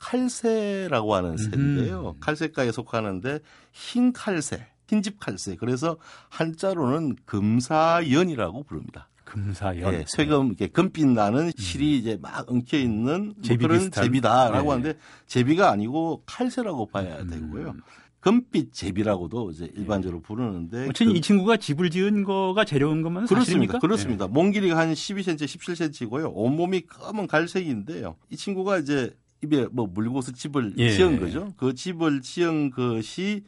칼새라고 0.00 1.14
하는 1.14 1.36
새인데요. 1.36 2.14
음. 2.16 2.20
칼새과에 2.20 2.72
속하는데 2.72 3.38
흰 3.70 4.12
칼새, 4.12 4.66
흰집 4.88 5.20
칼새. 5.20 5.54
그래서 5.54 5.96
한자로는 6.28 7.16
금사연이라고 7.24 8.64
부릅니다. 8.64 9.08
금사연. 9.32 9.94
예, 9.94 10.04
쇠금 10.06 10.48
이렇게 10.48 10.66
금빛 10.66 11.06
나는 11.08 11.46
음. 11.46 11.52
실이 11.56 11.96
이제 11.96 12.18
막 12.20 12.50
엉켜 12.50 12.76
있는 12.76 13.32
뭐 13.34 13.56
그런 13.56 13.78
비슷한. 13.78 14.04
제비다라고 14.04 14.62
네. 14.62 14.68
하는데 14.68 14.98
제비가 15.26 15.70
아니고 15.70 16.22
칼새라고 16.26 16.86
봐야 16.86 17.18
음. 17.20 17.30
되고요. 17.30 17.74
금빛 18.20 18.74
제비라고도 18.74 19.50
이제 19.50 19.70
일반적으로 19.74 20.20
부르는데 20.20 20.82
어쨌든 20.82 21.08
그, 21.08 21.18
이 21.18 21.20
친구가 21.22 21.56
집을 21.56 21.90
지은 21.90 22.24
거가 22.24 22.64
재료인 22.64 23.02
것만 23.02 23.24
그렇습니다. 23.24 23.44
사실입니까? 23.44 23.78
그렇습니다. 23.78 24.26
네. 24.26 24.32
몸 24.32 24.52
길이가 24.52 24.76
한 24.76 24.92
12cm, 24.92 25.38
17cm고요. 25.38 26.30
온몸이 26.32 26.82
검은 26.82 27.26
갈색인데요. 27.26 28.16
이 28.30 28.36
친구가 28.36 28.78
이제 28.78 29.16
입에 29.42 29.66
뭐 29.72 29.86
물고서 29.86 30.30
집을 30.32 30.74
예. 30.76 30.90
지은 30.90 31.18
거죠. 31.18 31.52
그 31.56 31.74
집을 31.74 32.20
지은 32.20 32.70
것이 32.70 33.44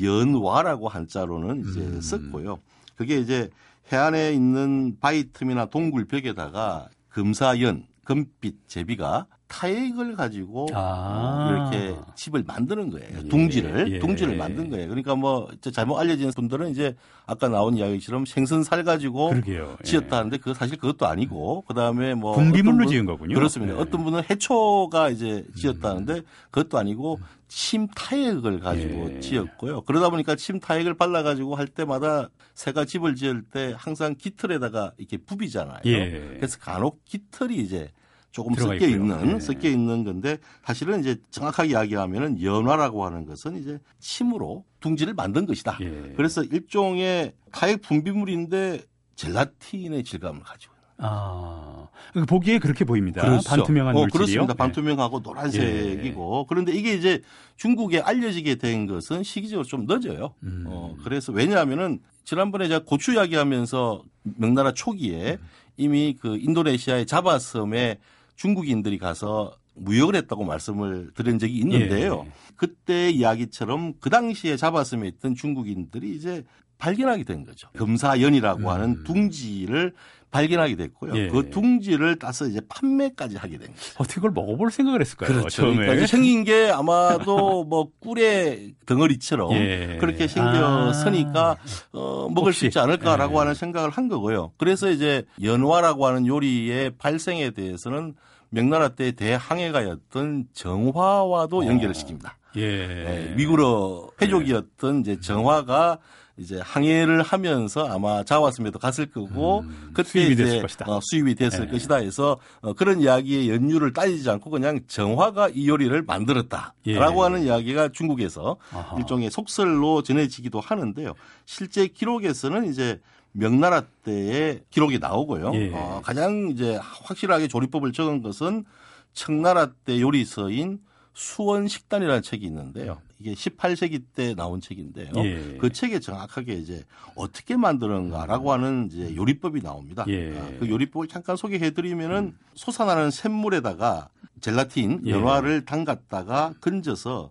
연화라고 0.00 0.88
한자로는 0.88 1.64
이제 1.68 1.80
음. 1.80 2.00
썼고요. 2.00 2.60
그게 2.94 3.18
이제 3.18 3.50
해안에 3.92 4.32
있는 4.32 4.98
바위 4.98 5.32
틈이나 5.32 5.66
동굴 5.66 6.06
벽에다가 6.06 6.88
금사연, 7.08 7.86
금빛 8.04 8.68
제비가 8.68 9.26
타액을 9.54 10.16
가지고 10.16 10.66
아. 10.74 11.70
이렇게 11.70 11.94
집을 12.16 12.42
만드는 12.44 12.90
거예요. 12.90 13.08
예. 13.24 13.28
둥지를 13.28 13.92
예. 13.92 13.98
둥지를 14.00 14.36
만든 14.36 14.68
거예요. 14.68 14.88
그러니까 14.88 15.14
뭐 15.14 15.48
잘못 15.72 15.98
알려진 15.98 16.30
분들은 16.34 16.70
이제 16.70 16.96
아까 17.24 17.48
나온 17.48 17.76
이야기처럼 17.76 18.24
생선살 18.26 18.82
가지고 18.82 19.30
그러게요. 19.30 19.76
예. 19.80 19.84
지었다는데 19.84 20.38
그 20.38 20.54
사실 20.54 20.76
그것도 20.76 21.06
아니고 21.06 21.62
그다음에 21.68 22.14
뭐 22.14 22.34
분비물로 22.34 22.86
지은 22.86 23.06
거군요. 23.06 23.36
그렇습니다. 23.36 23.74
예. 23.74 23.78
어떤 23.78 24.02
분은 24.02 24.22
해초가 24.28 25.10
이제 25.10 25.44
지었다는데 25.56 26.14
음. 26.14 26.22
그것도 26.50 26.76
아니고 26.76 27.20
침 27.46 27.86
타액을 27.94 28.58
가지고 28.58 29.14
예. 29.14 29.20
지었고요. 29.20 29.82
그러다 29.82 30.10
보니까 30.10 30.34
침 30.34 30.58
타액을 30.58 30.94
발라 30.94 31.22
가지고 31.22 31.54
할 31.54 31.68
때마다 31.68 32.28
새가 32.54 32.86
집을 32.86 33.14
지을 33.14 33.44
때 33.52 33.72
항상 33.76 34.16
깃털에다가 34.16 34.92
이렇게 34.98 35.16
부비잖아요. 35.18 35.82
예. 35.84 36.10
그래서 36.38 36.58
간혹 36.58 37.04
깃털이 37.04 37.56
이제 37.56 37.92
조금 38.34 38.52
섞여. 38.54 38.84
있는 38.84 39.34
네. 39.34 39.40
섞여 39.40 39.68
있는 39.68 40.02
건데 40.02 40.38
사실은 40.64 40.98
이제 40.98 41.16
정확하게 41.30 41.70
이야기하면은 41.70 42.42
연화라고 42.42 43.04
하는 43.04 43.26
것은 43.26 43.56
이제 43.56 43.78
침으로 44.00 44.64
둥지를 44.80 45.14
만든 45.14 45.46
것이다. 45.46 45.78
예. 45.82 46.12
그래서 46.16 46.42
일종의 46.42 47.32
타액 47.52 47.80
분비물인데 47.82 48.80
젤라틴의 49.14 50.02
질감을 50.02 50.42
가지고 50.42 50.74
아, 50.98 51.86
보기에 52.26 52.58
그렇게 52.58 52.84
보입니다. 52.84 53.22
그렇죠. 53.22 53.48
반투명한 53.48 53.94
어, 53.94 54.00
물질이요. 54.00 54.12
그렇습니다. 54.12 54.52
네. 54.52 54.56
반투명하고 54.56 55.20
노란색이고 55.20 56.40
예. 56.40 56.46
그런데 56.48 56.72
이게 56.72 56.94
이제 56.94 57.22
중국에 57.54 58.00
알려지게 58.00 58.56
된 58.56 58.86
것은 58.86 59.22
시기적으로 59.22 59.64
좀 59.64 59.86
늦어요. 59.86 60.34
음. 60.42 60.64
어, 60.66 60.96
그래서 61.04 61.30
왜냐하면은 61.30 62.00
지난번에 62.24 62.66
제가 62.66 62.84
고추 62.84 63.12
이야기하면서 63.12 64.02
명나라 64.22 64.72
초기에 64.72 65.38
음. 65.40 65.48
이미 65.76 66.16
그 66.20 66.36
인도네시아의 66.36 67.06
자바섬에 67.06 67.98
중국인들이 68.36 68.98
가서 68.98 69.56
무역을 69.74 70.16
했다고 70.16 70.44
말씀을 70.44 71.10
드린 71.14 71.38
적이 71.38 71.58
있는데요. 71.58 72.24
예. 72.26 72.32
그때 72.56 73.10
이야기처럼 73.10 73.94
그 74.00 74.10
당시에 74.10 74.56
잡았음에 74.56 75.08
있던 75.08 75.34
중국인들이 75.34 76.14
이제 76.14 76.44
발견하게 76.78 77.24
된 77.24 77.44
거죠. 77.44 77.68
금사연이라고 77.72 78.60
음. 78.60 78.68
하는 78.68 79.04
둥지를 79.04 79.94
발견하게 80.34 80.74
됐고요. 80.74 81.16
예. 81.16 81.28
그 81.28 81.48
둥지를 81.48 82.18
따서 82.18 82.44
이제 82.46 82.60
판매까지 82.68 83.36
하게 83.36 83.56
된 83.56 83.68
거죠. 83.68 83.92
어떻게 83.98 84.14
그걸 84.16 84.32
먹어볼 84.32 84.72
생각을 84.72 85.00
했을까요? 85.00 85.28
그렇죠. 85.28 85.48
처음에. 85.48 85.76
그러니까 85.76 86.06
생긴 86.08 86.42
게 86.42 86.70
아마도 86.70 87.62
뭐 87.70 87.90
꿀의 88.00 88.74
덩어리처럼 88.84 89.52
예. 89.52 89.96
그렇게 90.00 90.26
생겼으니까 90.26 91.50
아. 91.52 91.56
어, 91.92 92.28
먹을 92.30 92.48
혹시. 92.48 92.58
수 92.60 92.66
있지 92.66 92.80
않을까라고 92.80 93.34
예. 93.34 93.38
하는 93.38 93.54
생각을 93.54 93.90
한 93.90 94.08
거고요. 94.08 94.50
그래서 94.56 94.90
이제 94.90 95.22
연화라고 95.40 96.04
하는 96.04 96.26
요리의 96.26 96.96
발생에 96.98 97.50
대해서는 97.50 98.14
명나라 98.50 98.88
때 98.88 99.12
대항해가였던 99.12 100.46
정화와도 100.52 101.58
어. 101.58 101.66
연결을 101.66 101.94
시킵니다. 101.94 102.32
예. 102.56 102.62
예. 102.62 103.34
위구르 103.36 104.08
회족이었던 104.20 105.00
이제 105.00 105.20
정화가 105.20 105.98
이제 106.36 106.60
항해를 106.60 107.22
하면서 107.22 107.86
아마 107.86 108.24
자와스에도 108.24 108.78
갔을 108.78 109.06
거고 109.06 109.60
음, 109.60 109.90
그때 109.94 110.08
수입이 110.08 110.34
됐을 110.34 110.62
것이다. 110.62 110.86
어, 110.88 111.00
수입이 111.00 111.36
됐을 111.36 111.66
네. 111.66 111.72
것이다 111.72 111.96
해서 111.96 112.38
어, 112.60 112.72
그런 112.72 113.00
이야기의 113.00 113.50
연유를 113.50 113.92
따지지 113.92 114.28
않고 114.28 114.50
그냥 114.50 114.80
정화가 114.88 115.50
이 115.54 115.68
요리를 115.68 116.02
만들었다라고 116.02 116.74
예. 116.86 116.98
하는 116.98 117.44
이야기가 117.44 117.90
중국에서 117.90 118.56
아하. 118.72 118.96
일종의 118.98 119.30
속설로 119.30 120.02
전해지기도 120.02 120.58
하는데요. 120.60 121.14
실제 121.44 121.86
기록에서는 121.86 122.68
이제 122.68 123.00
명나라 123.30 123.82
때의 124.04 124.62
기록이 124.70 124.98
나오고요. 124.98 125.52
예. 125.54 125.70
어, 125.72 126.00
가장 126.04 126.50
이제 126.50 126.78
확실하게 126.80 127.46
조리법을 127.46 127.92
적은 127.92 128.22
것은 128.22 128.64
청나라 129.12 129.70
때 129.84 130.00
요리서인 130.00 130.80
수원식단이라는 131.14 132.22
책이 132.22 132.44
있는데요. 132.46 133.00
이게 133.18 133.32
18세기 133.32 134.02
때 134.14 134.34
나온 134.34 134.60
책인데요. 134.60 135.10
예. 135.16 135.56
그 135.60 135.70
책에 135.70 136.00
정확하게 136.00 136.54
이제 136.54 136.84
어떻게 137.14 137.56
만드는가라고 137.56 138.52
하는 138.52 138.88
이제 138.90 139.14
요리법이 139.14 139.62
나옵니다. 139.62 140.04
예. 140.08 140.36
아, 140.38 140.50
그 140.58 140.68
요리법을 140.68 141.08
잠깐 141.08 141.36
소개해드리면은 141.36 142.16
음. 142.16 142.38
솟아나는 142.54 143.10
샘물에다가 143.10 144.08
젤라틴 144.40 145.02
예. 145.06 145.10
연화를 145.10 145.64
담갔다가 145.64 146.54
건져서 146.60 147.30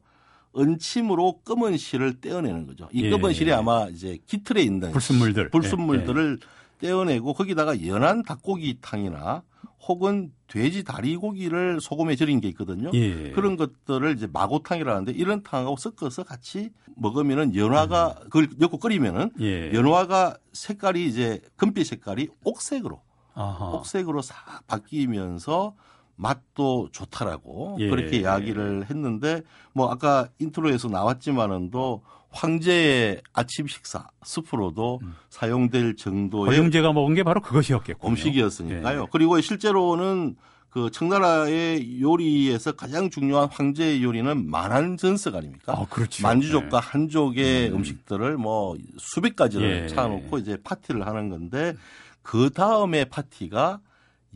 은침으로 0.58 1.39
검은 1.43 1.78
실을 1.78 2.22
떼어내는 2.22 2.67
거죠. 2.67 2.88
이 2.91 3.06
예. 3.06 3.10
검은 3.10 3.34
실이 3.34 3.52
아마 3.52 3.88
이제 3.89 4.19
깃틀에 4.28 4.62
있는 4.62 4.91
불순물들, 4.91 5.50
불순물들을 5.50 6.39
예. 6.41 6.88
떼어내고 6.88 7.34
거기다가 7.34 7.86
연한 7.86 8.24
닭고기탕이나 8.24 9.43
혹은 9.88 10.32
돼지 10.48 10.84
다리 10.84 11.15
고기를 11.15 11.80
소금에 11.82 12.15
절인 12.15 12.39
게 12.39 12.48
있거든요. 12.50 12.89
예. 12.93 13.32
그런 13.32 13.58
것들을 13.58 14.15
이제 14.15 14.28
마고탕이라는데 14.32 15.12
이런 15.13 15.43
탕하고 15.43 15.76
섞어서 15.78 16.24
같이 16.24 16.69
먹으면은 16.96 17.56
연와가 17.56 18.16
음. 18.17 18.24
그걸 18.24 18.48
넣고 18.58 18.78
끓이면은 18.78 19.32
예. 19.41 19.74
연와가 19.74 20.38
색깔이 20.54 21.06
이제 21.06 21.41
금빛 21.58 21.86
색깔이 21.88 22.30
옥색으로 22.43 23.02
아하. 23.34 23.72
옥색으로 23.72 24.22
싹 24.22 24.65
바뀌면서 24.67 25.76
맛도 26.15 26.89
좋다라고 26.91 27.78
예. 27.80 27.89
그렇게 27.89 28.17
이야기를 28.17 28.89
했는데 28.89 29.41
뭐 29.73 29.89
아까 29.91 30.28
intro에서 30.39 30.88
나왔지만은도 30.89 32.04
황제의 32.30 33.21
아침 33.34 33.67
식사 33.67 34.08
스프로도 34.23 34.99
음. 35.04 35.15
사용될 35.30 35.95
정도의 35.95 36.60
황제가 36.60 36.91
먹은 36.93 37.13
게 37.13 37.23
바로 37.23 37.41
그것이었겠군요. 37.41 38.12
음식이었으니까요. 38.12 39.02
예. 39.02 39.06
그리고 39.12 39.39
실제로는 39.39 40.36
그 40.69 40.89
청나라의 40.89 42.02
요리에서 42.02 42.71
가장 42.71 43.12
중요한 43.12 43.47
황제의 43.52 44.04
요리는 44.04 44.49
만한전석 44.49 45.36
아닙니까? 45.36 45.73
아, 45.78 45.86
그렇죠. 45.88 46.23
만주족과 46.23 46.82
네. 46.82 46.88
한족의 46.88 47.71
음. 47.71 47.84
식들을 47.84 48.38
뭐 48.38 48.76
수백 48.97 49.36
가지를 49.36 49.84
예. 49.84 49.88
차놓고 49.88 50.39
이제 50.39 50.58
파티를 50.63 51.06
하는 51.06 51.30
건데 51.30 51.76
그 52.23 52.49
다음에 52.49 53.06
파티가 53.06 53.82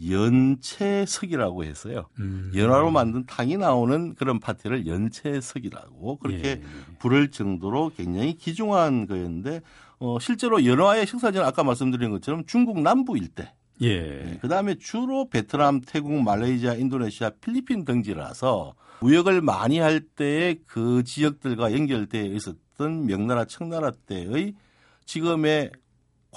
연채석이라고 0.06 1.64
했어요. 1.64 2.08
음. 2.20 2.52
연화로 2.56 2.92
만든 2.92 3.26
탕이 3.26 3.58
나오는 3.58 4.16
그런 4.16 4.40
파티를 4.40 4.88
연채석이라고 4.88 6.18
그렇게 6.18 6.50
예. 6.50 6.62
부를 7.00 7.32
정도로 7.32 7.92
굉장히 7.96 8.36
기중한 8.36 9.08
거였는데 9.08 9.62
어, 10.00 10.20
실제로 10.20 10.64
연화의 10.66 11.08
식사지는 11.08 11.46
아까 11.46 11.64
말씀드린 11.64 12.12
것처럼 12.12 12.46
중국 12.46 12.82
남부 12.82 13.18
일대 13.18 13.54
예. 13.82 14.00
네, 14.00 14.38
그다음에 14.42 14.76
주로 14.76 15.30
베트남, 15.30 15.82
태국, 15.82 16.12
말레이시아, 16.22 16.74
인도네시아, 16.76 17.32
필리핀 17.42 17.86
등지라서 17.86 18.74
무역을 19.02 19.42
많이 19.42 19.80
할 19.80 20.00
때에 20.00 20.56
그 20.66 21.04
지역들과 21.04 21.74
연결되어 21.74 22.26
있었던 22.26 23.06
명나라, 23.06 23.46
청나라 23.46 23.92
때의 23.92 24.56
지금의 25.06 25.72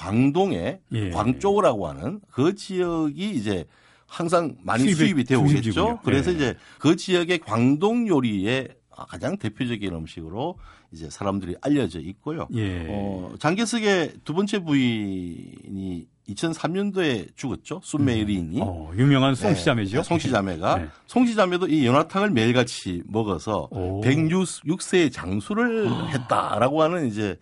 광동의 0.01 0.81
예. 0.93 1.11
광쪽이라고 1.11 1.87
하는 1.87 2.21
그 2.31 2.55
지역이 2.55 3.31
이제 3.33 3.67
항상 4.07 4.57
많이 4.63 4.85
수입이, 4.85 4.97
수입이 4.97 5.25
되어 5.25 5.41
오겠죠. 5.41 6.01
그래서 6.03 6.31
예. 6.31 6.37
이제 6.37 6.57
그 6.79 6.97
지역의 6.97 7.41
광동 7.41 8.09
요리의 8.09 8.69
가장 9.09 9.37
대표적인 9.37 9.95
음식으로 9.95 10.59
이제 10.91 11.09
사람들이 11.11 11.57
알려져 11.61 12.01
있고요. 12.01 12.49
예. 12.55 12.87
어, 12.89 13.35
장개석의 13.39 14.15
두 14.25 14.33
번째 14.33 14.61
부인이 14.61 16.07
2003년도에 16.31 17.37
죽었죠. 17.37 17.81
순메이리인이. 17.85 18.57
음. 18.57 18.63
어, 18.63 18.91
유명한 18.97 19.35
송시자매죠. 19.35 19.99
네, 19.99 20.03
송시자매가 20.03 20.79
네. 20.79 20.89
송시자매도 21.07 21.69
이 21.69 21.87
연화탕을 21.87 22.31
매일같이 22.31 23.03
먹어서 23.07 23.69
오. 23.71 24.01
106세의 24.01 25.13
장수를 25.13 25.89
아. 25.89 26.07
했다라고 26.07 26.83
하는 26.83 27.07
이제 27.07 27.37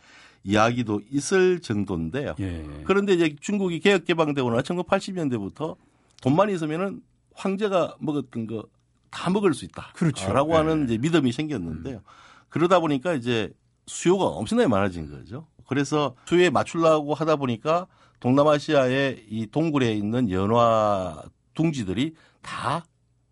이야기도 0.48 1.00
있을 1.11 1.61
정도인데요. 1.61 2.34
예. 2.40 2.64
그런데 2.84 3.12
이제 3.14 3.37
중국이 3.40 3.80
개혁 3.80 4.04
개방되고 4.04 4.50
나 4.50 4.62
1980년대부터 4.62 5.76
돈만 6.22 6.50
있으면은 6.50 7.02
황제가 7.34 7.96
먹었던 8.00 8.46
거 8.46 8.64
다 9.11 9.30
먹을 9.30 9.54
수 9.54 9.64
있다. 9.64 9.92
그렇죠. 9.94 10.32
라고 10.32 10.56
하는 10.56 10.80
예. 10.80 10.84
이제 10.84 10.98
믿음이 10.98 11.32
생겼는데요. 11.32 11.96
음. 11.96 12.02
그러다 12.48 12.80
보니까 12.80 13.14
이제 13.14 13.50
수요가 13.87 14.26
엄청나게 14.26 14.68
많아진 14.68 15.11
거죠. 15.11 15.46
그래서 15.66 16.14
수요에 16.26 16.50
맞추려고 16.50 17.14
하다 17.14 17.37
보니까 17.37 17.87
동남아시아의 18.20 19.24
이 19.30 19.46
동굴에 19.46 19.94
있는 19.94 20.30
연화 20.30 21.22
둥지들이 21.54 22.14
다 22.42 22.84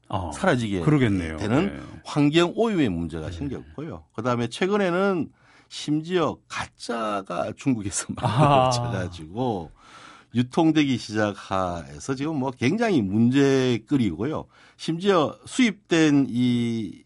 어, 0.08 0.30
사라지게 0.32 0.80
그러겠네요. 0.80 1.36
되는 1.38 1.66
네. 1.76 1.82
환경 2.04 2.52
오염의 2.54 2.88
문제가 2.88 3.26
네. 3.30 3.32
생겼고요. 3.36 4.04
그다음에 4.14 4.48
최근에는 4.48 5.28
심지어 5.68 6.36
가짜가 6.48 7.52
중국에서 7.56 8.06
만들어져가지고 8.16 9.70
유통되기 10.34 10.98
시작해서 10.98 12.14
지금 12.14 12.36
뭐 12.36 12.50
굉장히 12.50 13.00
문제거리고요. 13.02 14.46
심지어 14.76 15.38
수입된 15.46 16.26
이 16.28 17.02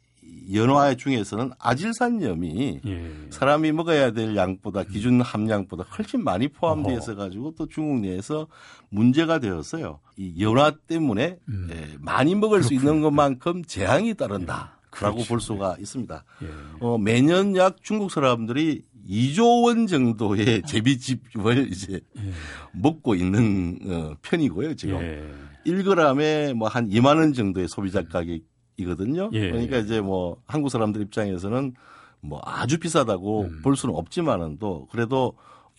연화 0.52 0.94
중에서는 0.94 1.52
아질산염이 1.58 2.80
예. 2.84 3.12
사람이 3.30 3.70
먹어야 3.72 4.10
될 4.10 4.34
양보다 4.34 4.82
기준 4.82 5.20
함량보다 5.20 5.84
훨씬 5.96 6.24
많이 6.24 6.48
포함되어 6.48 6.98
있어 6.98 7.14
가지고 7.14 7.54
또 7.56 7.66
중국 7.66 8.00
내에서 8.00 8.48
문제가 8.88 9.38
되었어요. 9.38 10.00
이 10.16 10.42
연화 10.42 10.72
때문에 10.88 11.38
음. 11.48 11.68
예, 11.70 11.96
많이 12.00 12.34
먹을 12.34 12.60
그렇군요. 12.60 12.66
수 12.66 12.74
있는 12.74 13.00
것만큼 13.00 13.64
재앙이 13.64 14.14
따른다. 14.14 14.79
예. 14.96 15.00
라고 15.05 15.16
그렇죠. 15.16 15.29
볼 15.29 15.40
수가 15.40 15.76
있습니다. 15.79 16.24
예. 16.42 16.46
어, 16.81 16.98
매년 16.98 17.57
약 17.57 17.76
중국 17.83 18.11
사람들이 18.11 18.83
2조 19.09 19.64
원 19.64 19.87
정도의 19.87 20.62
제비집을 20.66 21.68
이제 21.72 22.00
예. 22.18 22.33
먹고 22.72 23.14
있는 23.14 23.79
어, 23.87 24.14
편이고요, 24.22 24.74
지금. 24.74 25.00
예. 25.00 25.24
1g에 25.66 26.55
뭐 26.55 26.68
한 26.68 26.88
2만 26.88 27.16
원 27.18 27.33
정도의 27.33 27.68
소비자 27.68 28.03
가격이거든요. 28.03 29.31
예. 29.33 29.50
그러니까 29.50 29.79
이제 29.79 30.00
뭐 30.00 30.37
한국 30.46 30.68
사람들 30.70 31.03
입장에서는 31.03 31.74
뭐 32.22 32.40
아주 32.44 32.79
비싸다고 32.79 33.42
음. 33.42 33.61
볼 33.62 33.76
수는 33.76 33.94
없지만은 33.94 34.59
또 34.59 34.87
그래도 34.90 35.35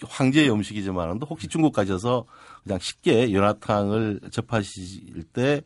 황제의 0.07 0.51
음식이지만은 0.51 1.19
또 1.19 1.25
혹시 1.25 1.47
중국 1.47 1.73
가셔서 1.73 2.25
그냥 2.63 2.79
쉽게 2.79 3.33
연화탕을 3.33 4.21
접하실 4.31 5.23
때 5.33 5.61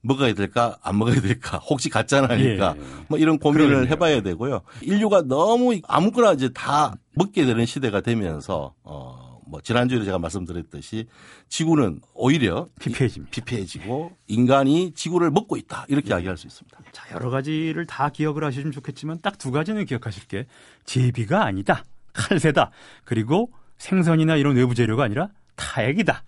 먹어야 0.00 0.34
될까 0.34 0.78
안 0.82 0.98
먹어야 0.98 1.20
될까 1.20 1.58
혹시 1.58 1.88
가짜나니까 1.90 2.74
예. 2.76 2.82
뭐 3.08 3.18
이런 3.18 3.38
고민을 3.38 3.66
그러네요. 3.66 3.90
해봐야 3.90 4.20
되고요. 4.22 4.62
인류가 4.82 5.22
너무 5.22 5.78
아무거나 5.86 6.32
이제 6.32 6.48
다 6.50 6.96
먹게 7.14 7.44
되는 7.46 7.66
시대가 7.66 8.00
되면서 8.00 8.74
어. 8.82 9.28
뭐 9.50 9.62
지난주에 9.62 10.04
제가 10.04 10.18
말씀드렸듯이 10.18 11.06
지구는 11.48 12.02
오히려 12.12 12.68
피폐해집니다. 12.80 13.30
피폐해지고 13.30 14.12
인간이 14.26 14.92
지구를 14.92 15.30
먹고 15.30 15.56
있다 15.56 15.86
이렇게 15.88 16.08
네. 16.10 16.16
이야기할 16.16 16.36
수 16.36 16.46
있습니다. 16.46 16.78
자 16.92 17.14
여러 17.14 17.30
가지를 17.30 17.86
다 17.86 18.10
기억을 18.10 18.44
하시면 18.44 18.72
좋겠지만 18.72 19.20
딱 19.22 19.38
두 19.38 19.50
가지는 19.50 19.86
기억하실 19.86 20.26
게 20.26 20.46
제비가 20.84 21.44
아니다 21.46 21.84
칼새다 22.12 22.70
그리고 23.04 23.50
생선이나 23.78 24.36
이런 24.36 24.56
외부 24.56 24.74
재료가 24.74 25.04
아니라 25.04 25.28
타액이다. 25.56 26.22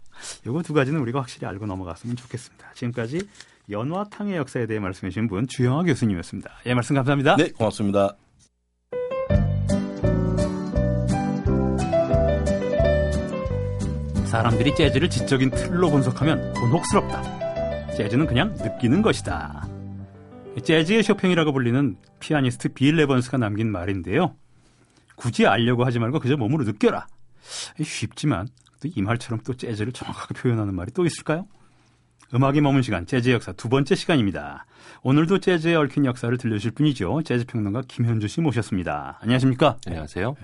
요거 0.46 0.62
두 0.62 0.72
가지는 0.72 1.00
우리가 1.00 1.20
확실히 1.20 1.46
알고 1.46 1.66
넘어갔으면 1.66 2.16
좋겠습니다. 2.16 2.72
지금까지 2.74 3.20
연화탕의 3.68 4.36
역사에 4.36 4.66
대해 4.66 4.80
말씀해 4.80 5.10
주신 5.10 5.28
분 5.28 5.46
주영아 5.46 5.82
교수님이었습니다. 5.84 6.50
예, 6.66 6.74
말씀 6.74 6.96
감사합니다. 6.96 7.36
네, 7.36 7.50
고맙습니다. 7.50 8.16
사람들이 14.26 14.74
재즈를 14.76 15.10
지적인 15.10 15.50
틀로 15.50 15.90
분석하면 15.90 16.54
곤혹스럽다. 16.54 17.94
재즈는 17.96 18.26
그냥 18.26 18.54
느끼는 18.58 19.02
것이다. 19.02 19.66
재즈의 20.62 21.02
쇼팽이라고 21.02 21.52
불리는 21.52 21.96
피아니스트 22.20 22.70
빌 22.70 22.96
레번스가 22.96 23.38
남긴 23.38 23.72
말인데요. 23.72 24.36
굳이 25.16 25.46
알려고 25.46 25.84
하지 25.84 25.98
말고 25.98 26.20
그저 26.20 26.36
몸으로 26.36 26.64
느껴라. 26.64 27.06
쉽지만 27.82 28.48
또 28.80 28.88
이 28.88 29.02
말처럼 29.02 29.40
또 29.44 29.54
재즈를 29.54 29.92
정확하게 29.92 30.34
표현하는 30.34 30.74
말이 30.74 30.90
또 30.92 31.04
있을까요? 31.04 31.46
음악이 32.32 32.60
머문 32.60 32.82
시간 32.82 33.06
재즈 33.06 33.30
역사 33.30 33.52
두 33.52 33.68
번째 33.68 33.94
시간입니다. 33.94 34.64
오늘도 35.02 35.40
재즈에 35.40 35.74
얽힌 35.74 36.04
역사를 36.04 36.34
들려주실 36.36 36.70
분이죠. 36.72 37.22
재즈 37.24 37.44
평론가 37.46 37.82
김현주 37.88 38.28
씨 38.28 38.40
모셨습니다. 38.40 39.18
안녕하십니까? 39.20 39.76
안녕하세요. 39.86 40.34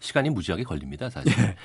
시간이 0.00 0.30
무지하게 0.30 0.62
걸립니다, 0.62 1.10
사실. 1.10 1.32
예. 1.38 1.56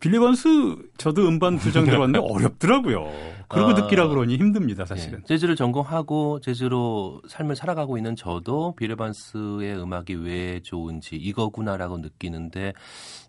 빌리 0.00 0.18
번스 0.18 0.76
저도 0.96 1.28
음반 1.28 1.58
두 1.58 1.70
장 1.72 1.84
들어봤는데 1.84 2.18
어렵더라고요. 2.26 3.10
그리고 3.48 3.68
아, 3.70 3.74
듣기라 3.74 4.08
그러니 4.08 4.36
힘듭니다, 4.36 4.86
사실은. 4.86 5.18
예. 5.20 5.26
재즈를 5.26 5.56
전공하고 5.56 6.40
재즈로 6.40 7.20
삶을 7.28 7.54
살아가고 7.56 7.98
있는 7.98 8.16
저도 8.16 8.74
빌리 8.76 8.94
번스의 8.94 9.76
음악이 9.78 10.14
왜 10.14 10.60
좋은지 10.62 11.16
이거구나라고 11.16 11.98
느끼는데 11.98 12.72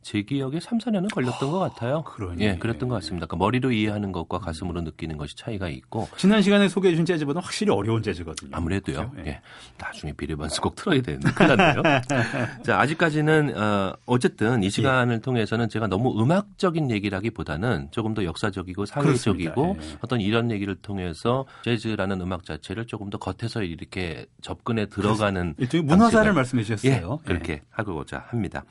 제 0.01 0.21
기억에 0.21 0.59
3, 0.59 0.79
4년은 0.79 1.13
걸렸던 1.13 1.49
것 1.51 1.59
같아요. 1.59 2.03
그러니. 2.03 2.43
예, 2.43 2.57
그랬던 2.57 2.89
것 2.89 2.95
같습니다. 2.95 3.25
그러니까 3.25 3.37
머리로 3.45 3.71
이해하는 3.71 4.11
것과 4.11 4.39
가슴으로 4.39 4.81
느끼는 4.81 5.17
것이 5.17 5.35
차이가 5.35 5.69
있고. 5.69 6.07
지난 6.17 6.41
시간에 6.41 6.67
소개해 6.67 6.93
주신 6.93 7.05
재즈보다 7.05 7.39
확실히 7.39 7.71
어려운 7.73 8.03
재즈거든요. 8.03 8.49
아무래도요. 8.53 9.11
그렇죠? 9.11 9.29
예. 9.29 9.39
나중에 9.77 10.11
비리번스 10.13 10.59
꼭 10.61 10.75
틀어야 10.75 11.01
되는 11.01 11.21
큰일 11.21 11.55
났네요. 11.55 11.83
자, 12.63 12.79
아직까지는 12.79 13.57
어, 13.57 13.93
어쨌든 14.05 14.52
이 14.61 14.69
시간을 14.69 15.15
예. 15.15 15.19
통해서는 15.19 15.69
제가 15.69 15.87
너무 15.87 16.21
음악적인 16.21 16.91
얘기라기보다는 16.91 17.87
조금 17.91 18.13
더 18.13 18.23
역사적이고 18.25 18.85
사회적이고 18.85 19.77
예. 19.79 19.97
어떤 20.01 20.19
이런 20.19 20.51
얘기를 20.51 20.75
통해서 20.75 21.45
재즈라는 21.63 22.19
음악 22.21 22.43
자체를 22.43 22.85
조금 22.85 23.09
더 23.09 23.17
겉에서 23.17 23.63
이렇게 23.63 24.25
접근해 24.41 24.87
들어가는 24.87 25.55
일종의 25.57 25.85
문화사를 25.85 26.33
말씀해 26.33 26.63
주셨어요. 26.63 27.19
예, 27.21 27.27
그렇게 27.27 27.61
하고자 27.69 28.25
합니다. 28.27 28.65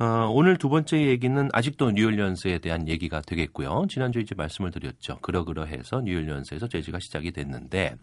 어, 0.00 0.30
오늘 0.32 0.56
두 0.56 0.70
번째 0.70 0.98
얘기는 1.08 1.50
아직도 1.52 1.90
뉴올리언스에 1.90 2.58
대한 2.58 2.88
얘기가 2.88 3.20
되겠고요. 3.20 3.84
지난주에 3.90 4.22
이제 4.22 4.34
말씀을 4.34 4.70
드렸죠. 4.70 5.18
그러그러해서 5.20 6.00
뉴올리언스에서 6.00 6.68
재즈가 6.68 7.00
시작이 7.00 7.32
됐는데 7.32 7.96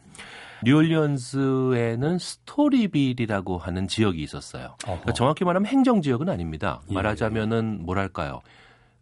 뉴올리언스에는 0.64 2.18
스토리빌이라고 2.20 3.58
하는 3.58 3.88
지역이 3.88 4.22
있었어요. 4.22 4.76
그러니까 4.84 5.14
정확히 5.14 5.46
말하면 5.46 5.68
행정 5.68 6.02
지역은 6.02 6.30
아닙니다. 6.30 6.82
예. 6.90 6.94
말하자면은 6.94 7.86
뭐랄까요? 7.86 8.42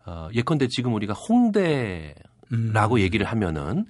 어, 0.06 0.30
예컨대 0.34 0.68
지금 0.68 0.94
우리가 0.94 1.14
홍대라고 1.14 2.16
음. 2.52 3.00
얘기를 3.00 3.26
하면은 3.26 3.86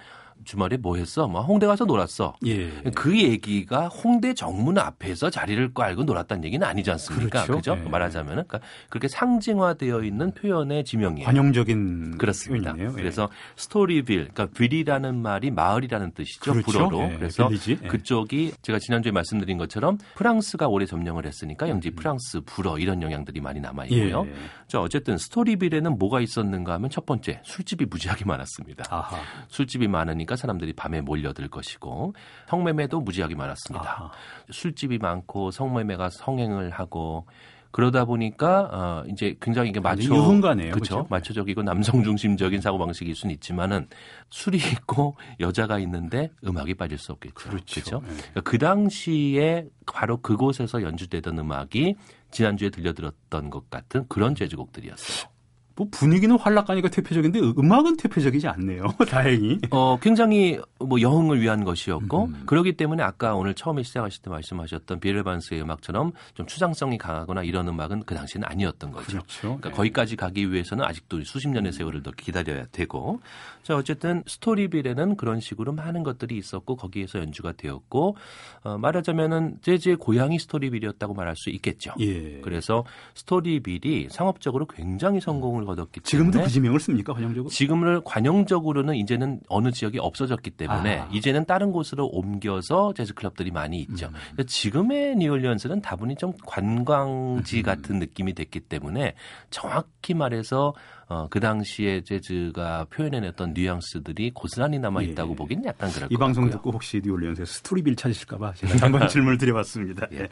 주말에 0.46 0.78
뭐 0.78 0.96
했어? 0.96 1.28
뭐 1.28 1.42
홍대 1.42 1.66
가서 1.68 1.86
놀았어. 1.86 2.36
예. 2.46 2.70
그 2.94 3.18
얘기가 3.20 3.88
홍대 3.88 4.34
정문 4.34 4.78
앞에서 4.78 5.30
자리를 5.30 5.74
깔고 5.74 6.04
놀았다는 6.04 6.44
얘기는 6.46 6.66
아니지 6.66 6.92
않습니까? 6.92 7.44
그렇죠. 7.44 7.74
그죠? 7.76 7.84
예. 7.86 7.90
말하자면은 7.90 8.46
그러니까 8.48 8.60
그렇게 8.90 9.08
상징화되어 9.08 10.04
있는 10.04 10.32
표현의 10.34 10.86
지명이에요. 10.86 11.26
관용적인 11.26 12.18
그렇습니다. 12.18 12.74
표현이네요. 12.74 12.92
예. 12.92 13.02
그래서 13.02 13.30
스토리빌, 13.56 14.30
그러니까 14.34 14.48
ville이라는 14.58 15.22
말이 15.22 15.52
마을이라는 15.52 16.12
뜻이죠. 16.12 16.52
그렇죠. 16.54 16.72
불어로. 16.72 17.12
예. 17.12 17.18
그래서 17.18 17.48
village. 17.48 17.80
예. 17.84 17.88
그쪽이 17.88 18.54
제가 18.62 18.80
지난주에 18.80 19.12
말씀드린 19.12 19.58
것처럼 19.58 19.98
프랑스가 20.16 20.68
오래 20.68 20.86
점령을 20.86 21.26
했으니까 21.26 21.68
영지 21.70 21.90
음. 21.90 21.96
프랑스 21.96 22.42
불어 22.46 22.78
이런 22.78 23.02
영향들이 23.02 23.42
많이 23.42 23.60
남아 23.60 23.86
있고요. 23.86 24.26
예. 24.28 24.34
자, 24.68 24.80
어쨌든 24.82 25.18
스토리빌에는 25.18 25.98
뭐가 25.98 26.22
있었는가 26.22 26.74
하면 26.74 26.90
첫 26.90 27.06
번째 27.06 27.42
술집이 27.44 27.86
무지하게 27.86 28.26
많았습니다. 28.26 28.86
아하. 28.90 29.18
술집이 29.48 29.88
많으니까 29.88 30.35
보니까 30.36 30.38
사람들이 30.38 30.74
밤에 30.74 31.02
몰려들 31.02 31.48
것이고 31.48 32.14
성매매도 32.48 33.00
무지하게 33.02 33.36
많았습니다. 33.36 33.90
아하. 33.90 34.12
술집이 34.52 35.00
많고 35.00 35.52
성매매가 35.52 36.10
성행을 36.10 36.70
하고 36.70 37.26
그러다 37.72 38.06
보니까 38.06 38.70
어 38.72 39.04
이제 39.10 39.36
굉장히 39.42 39.70
이게 39.70 39.82
마초 39.82 40.16
유흥가네요. 40.16 40.72
그렇죠. 40.72 41.08
마초적이고 41.10 41.62
남성 41.64 42.04
중심적인 42.04 42.62
사고 42.62 42.78
방식일 42.78 43.16
수는 43.16 43.34
있지만은 43.36 43.88
술이 44.30 44.58
있고 44.58 45.18
여자가 45.42 45.80
있는데 45.80 46.30
음악이 46.46 46.76
빠질 46.76 46.98
수 46.98 47.12
없겠죠. 47.12 47.34
그렇죠. 47.34 47.82
그렇죠? 47.82 48.00
네. 48.00 48.16
그러니까 48.16 48.42
그 48.42 48.58
당시에 48.58 49.66
바로 49.86 50.22
그곳에서 50.22 50.84
연주되던 50.84 51.38
음악이 51.38 51.96
지난주에 52.32 52.70
들려들었던 52.70 53.50
것 53.50 53.70
같은 53.70 54.06
그런 54.08 54.36
재즈곡들이었어요. 54.36 55.35
뭐 55.76 55.88
분위기는 55.92 56.38
활락하니까 56.38 56.90
대표적인데 56.90 57.40
음악은 57.58 57.98
대표적이지 57.98 58.48
않네요. 58.48 58.86
다행히. 59.10 59.60
어, 59.72 59.98
굉장히 60.02 60.60
뭐 60.80 61.02
여흥을 61.02 61.42
위한 61.42 61.66
것이었고 61.66 62.26
음. 62.26 62.44
그렇기 62.46 62.78
때문에 62.78 63.04
아까 63.04 63.36
오늘 63.36 63.54
처음에 63.54 63.84
시작하실 63.84 64.22
때 64.22 64.30
말씀하셨던 64.30 65.02
비엘반스의 65.02 65.62
음악처럼 65.62 66.14
좀 66.34 66.46
추상성이 66.46 66.98
강하거나 66.98 67.44
이런 67.44 67.68
음악은 67.68 68.04
그 68.06 68.16
당시에는 68.16 68.48
아니었던 68.48 68.92
거죠. 68.92 69.08
그렇죠. 69.08 69.42
그러니까 69.42 69.70
네. 69.70 69.76
거기까지 69.76 70.16
가기 70.16 70.52
위해서는 70.52 70.86
아직도 70.86 71.24
수십 71.24 71.50
년의 71.50 71.74
세월을 71.74 72.04
더 72.04 72.12
기다려야 72.12 72.68
되고. 72.72 73.20
자, 73.64 73.76
어쨌든 73.76 74.24
스토리빌에는 74.28 75.18
그런 75.18 75.40
식으로 75.42 75.74
많은 75.74 76.04
것들이 76.04 76.38
있었고 76.38 76.78
거기에서 76.78 77.20
연주가 77.20 77.52
되었고 77.52 78.16
어, 78.64 78.78
말하자면은 78.78 79.58
재즈의 79.62 79.98
고향이 79.98 80.40
스토리빌이었다고 80.40 81.14
말할 81.14 81.36
수 81.36 81.50
있겠죠. 81.50 81.94
예. 82.00 82.40
그래서 82.42 82.86
스토리빌이 83.16 84.08
상업적으로 84.10 84.68
굉장히 84.68 85.20
성공을 85.20 85.65
거뒀기 85.66 86.00
때문에 86.02 86.10
지금도 86.10 86.42
그 86.42 86.50
지명을 86.50 86.80
씁니까 86.80 87.14
관용적으로? 87.14 87.50
지금을 87.50 88.02
관용적으로는 88.04 88.96
이제는 88.96 89.42
어느 89.50 89.72
지역이 89.72 90.00
없어졌기 90.00 90.52
때문에 90.52 91.00
아. 91.00 91.10
이제는 91.12 91.46
다른 91.46 91.72
곳으로 91.72 92.08
옮겨서 92.08 92.94
재즈 92.94 93.14
클럽들이 93.14 93.52
많이 93.52 93.80
있죠. 93.82 94.10
음. 94.38 94.46
지금의 94.46 95.16
뉴올리언스는 95.18 95.82
다분히 95.82 96.16
좀 96.16 96.34
관광지 96.46 97.60
음. 97.60 97.64
같은 97.64 98.00
느낌이 98.00 98.34
됐기 98.34 98.62
때문에 98.62 99.16
정확히 99.50 100.14
말해서 100.14 100.74
어, 101.08 101.28
그 101.30 101.40
당시에 101.40 102.02
재즈가 102.02 102.88
표현해냈던 102.90 103.54
뉘앙스들이 103.54 104.32
고스란히 104.34 104.80
남아 104.80 105.04
있다고 105.04 105.34
예. 105.34 105.36
보기는 105.36 105.66
약간 105.66 105.92
그럴 105.92 106.08
이 106.12 106.18
방송 106.18 106.50
듣고 106.50 106.72
혹시 106.72 107.00
뉴올리언스에서 107.04 107.54
스토리빌 107.54 107.96
찾으실까봐 107.96 108.54
제가 108.54 108.86
한번 108.86 109.08
질문을 109.10 109.38
드려봤습니다. 109.38 110.08
예. 110.14 110.28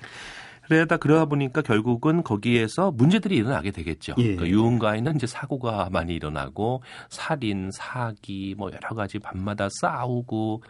그러다 0.68 0.98
그러다 0.98 1.26
보니까 1.26 1.62
결국은 1.62 2.24
거기에서 2.24 2.92
문제들이 2.92 3.36
일어나게 3.36 3.72
되겠죠. 3.72 4.16
예. 4.18 4.36
그러니까 4.36 4.48
유흥가에는 4.48 5.16
이제 5.16 5.28
사고가 5.28 5.90
많이 5.92 6.14
일어나고 6.16 6.82
살인, 7.10 7.70
사기, 7.72 8.56
뭐 8.58 8.72
여러 8.72 8.96
가지 8.96 9.20
밤마다 9.20 9.68
싸우고 9.82 10.64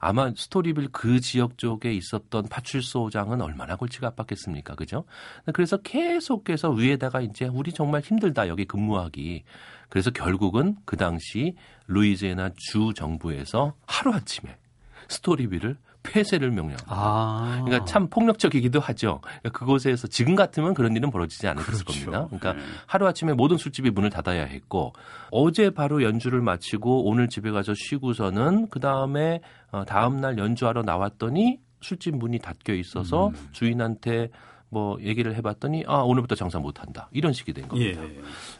아마 0.00 0.30
스토리빌 0.34 0.88
그 0.92 1.20
지역 1.20 1.58
쪽에 1.58 1.92
있었던 1.92 2.48
파출소장은 2.48 3.40
얼마나 3.40 3.76
골치가 3.76 4.10
아팠겠습니까, 4.10 4.76
그죠? 4.76 5.04
그래서 5.52 5.76
계속해서 5.78 6.70
위에다가 6.70 7.20
이제 7.20 7.46
우리 7.46 7.72
정말 7.72 8.02
힘들다 8.02 8.48
여기 8.48 8.64
근무하기. 8.64 9.42
그래서 9.88 10.10
결국은 10.10 10.76
그 10.84 10.96
당시 10.96 11.56
루이지애나 11.88 12.50
주 12.56 12.92
정부에서 12.94 13.74
하루 13.86 14.12
아침에 14.12 14.56
스토리빌을 15.08 15.76
폐쇄를 16.10 16.50
명령. 16.50 16.76
아. 16.86 17.62
그러니까 17.64 17.84
참 17.84 18.08
폭력적이기도 18.08 18.80
하죠. 18.80 19.20
그러니까 19.22 19.50
그곳에서 19.50 20.06
지금 20.08 20.34
같으면 20.34 20.74
그런 20.74 20.96
일은 20.96 21.10
벌어지지 21.10 21.46
않았을 21.48 21.84
그렇죠. 21.84 21.84
겁니다. 21.84 22.26
그러니까 22.26 22.52
네. 22.54 22.60
하루 22.86 23.06
아침에 23.06 23.32
모든 23.34 23.56
술집이 23.56 23.90
문을 23.90 24.10
닫아야 24.10 24.44
했고 24.44 24.92
어제 25.30 25.70
바로 25.70 26.02
연주를 26.02 26.40
마치고 26.40 27.08
오늘 27.08 27.28
집에 27.28 27.50
가서 27.50 27.74
쉬고서는 27.76 28.68
그 28.70 28.80
다음에 28.80 29.40
어, 29.70 29.84
다음 29.84 30.20
날 30.20 30.38
연주하러 30.38 30.82
나왔더니 30.82 31.58
술집 31.80 32.16
문이 32.16 32.38
닫혀 32.40 32.74
있어서 32.74 33.28
음. 33.28 33.48
주인한테 33.52 34.30
뭐 34.70 34.98
얘기를 35.00 35.34
해봤더니 35.36 35.84
아 35.86 35.98
오늘부터 35.98 36.34
장사 36.34 36.58
못한다 36.58 37.08
이런 37.12 37.32
식이 37.32 37.52
된 37.52 37.68
겁니다. 37.68 38.02
예. 38.02 38.10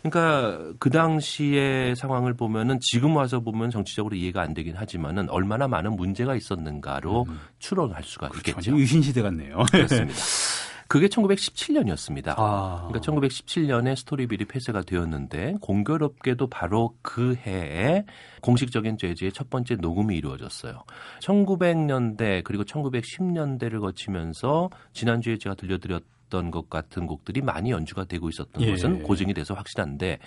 그러니까 0.02 0.72
그 0.78 0.90
당시의 0.90 1.96
상황을 1.96 2.34
보면은 2.34 2.78
지금 2.80 3.16
와서 3.16 3.40
보면 3.40 3.70
정치적으로 3.70 4.16
이해가 4.16 4.40
안 4.40 4.54
되긴 4.54 4.76
하지만은 4.76 5.28
얼마나 5.28 5.68
많은 5.68 5.96
문제가 5.96 6.34
있었는가로 6.34 7.26
음. 7.28 7.40
추론할 7.58 8.02
수가 8.04 8.28
그렇죠. 8.28 8.50
있겠죠. 8.50 8.78
유신 8.78 9.02
시대 9.02 9.22
같네요. 9.22 9.64
그렇습니다. 9.70 10.14
그게 10.88 11.06
1917년이었습니다. 11.06 12.34
아. 12.38 12.88
그러니까 12.88 13.00
1917년에 13.00 13.94
스토리빌이 13.94 14.46
폐쇄가 14.46 14.82
되었는데 14.82 15.56
공교롭게도 15.60 16.48
바로 16.48 16.96
그 17.02 17.34
해에 17.34 18.04
공식적인 18.40 18.96
재즈의 18.96 19.32
첫 19.32 19.50
번째 19.50 19.76
녹음이 19.76 20.16
이루어졌어요. 20.16 20.82
1900년대 21.20 22.42
그리고 22.42 22.64
1910년대를 22.64 23.80
거치면서 23.80 24.70
지난주에 24.94 25.36
제가 25.36 25.54
들려드렸던 25.56 26.50
것 26.50 26.70
같은 26.70 27.06
곡들이 27.06 27.42
많이 27.42 27.70
연주가 27.70 28.04
되고 28.04 28.28
있었던 28.30 28.62
예. 28.62 28.70
것은 28.70 29.02
고증이 29.02 29.34
돼서 29.34 29.52
확실한데 29.52 30.18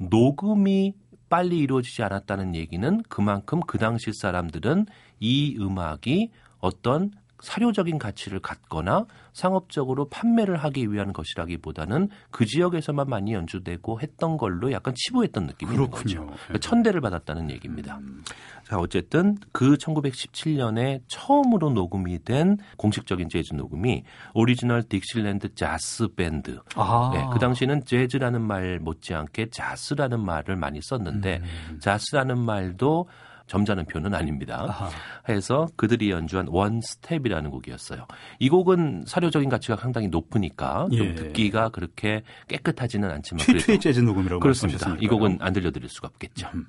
녹음이 0.00 0.94
빨리 1.28 1.58
이루어지지 1.58 2.02
않았다는 2.02 2.56
얘기는 2.56 3.02
그만큼 3.08 3.60
그 3.60 3.78
당시 3.78 4.12
사람들은 4.12 4.86
이 5.20 5.56
음악이 5.60 6.30
어떤 6.58 7.12
사료적인 7.40 7.98
가치를 7.98 8.40
갖거나 8.40 9.06
상업적으로 9.32 10.08
판매를 10.08 10.56
하기 10.56 10.92
위한 10.92 11.12
것이라기보다는 11.12 12.08
그 12.30 12.44
지역에서만 12.44 13.08
많이 13.08 13.32
연주되고 13.32 14.00
했던 14.00 14.36
걸로 14.36 14.72
약간 14.72 14.94
치부했던 14.96 15.46
느낌이 15.46 15.70
그렇군요. 15.72 16.10
있는 16.10 16.26
거죠. 16.26 16.38
그러니까 16.44 16.58
천대를 16.58 17.00
받았다는 17.00 17.50
얘기입니다. 17.50 17.98
음. 17.98 18.24
자, 18.64 18.78
어쨌든 18.78 19.36
그 19.52 19.76
1917년에 19.76 21.00
처음으로 21.06 21.70
녹음이 21.70 22.24
된 22.24 22.58
공식적인 22.76 23.28
재즈 23.28 23.54
녹음이 23.54 24.04
오리지널 24.34 24.82
딕시랜드 24.82 25.54
자스 25.54 26.08
밴드. 26.14 26.60
아. 26.74 27.10
네, 27.14 27.24
그 27.32 27.38
당시에는 27.38 27.84
재즈라는 27.84 28.42
말 28.42 28.78
못지않게 28.80 29.50
jass라는 29.50 30.20
말을 30.20 30.56
많이 30.56 30.80
썼는데 30.82 31.40
음. 31.70 31.78
jass라는 31.80 32.38
말도 32.38 33.08
점잖은 33.48 33.86
표현은 33.86 34.14
아닙니다. 34.14 34.66
아하. 34.68 34.90
해서 35.28 35.66
그들이 35.76 36.10
연주한 36.10 36.46
One 36.48 36.80
Step이라는 36.80 37.50
곡이었어요. 37.50 38.06
이 38.38 38.48
곡은 38.48 39.04
사료적인 39.06 39.48
가치가 39.48 39.76
상당히 39.76 40.08
높으니까 40.08 40.86
좀 40.96 41.06
예. 41.08 41.14
듣기가 41.14 41.70
그렇게 41.70 42.22
깨끗하지는 42.46 43.10
않지만 43.10 43.44
최초의 43.44 43.80
재즈 43.80 44.00
녹음이라고 44.00 44.40
그렇습니다. 44.40 44.96
이 45.00 45.08
곡은 45.08 45.38
안 45.40 45.52
들려드릴 45.52 45.88
수가 45.88 46.08
없겠죠. 46.08 46.48
음. 46.54 46.66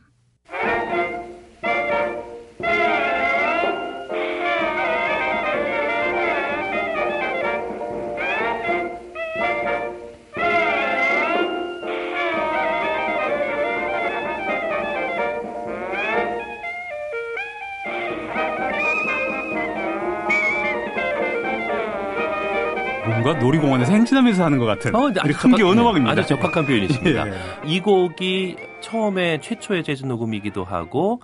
뭔가 23.30 23.40
놀이공원에서 23.40 23.92
행진하면서 23.92 24.44
하는 24.44 24.58
것 24.58 24.66
같은 24.66 24.96
어, 24.96 25.12
큰게 25.38 25.64
어느 25.64 25.80
음악입니다. 25.80 26.12
아주 26.12 26.26
적합한 26.28 26.66
표현이십니다. 26.66 27.28
예. 27.28 27.34
이 27.66 27.80
곡이 27.80 28.56
처음에 28.82 29.40
최초의 29.42 29.84
재즈 29.84 30.06
녹음이기도 30.06 30.64
하고 30.64 31.22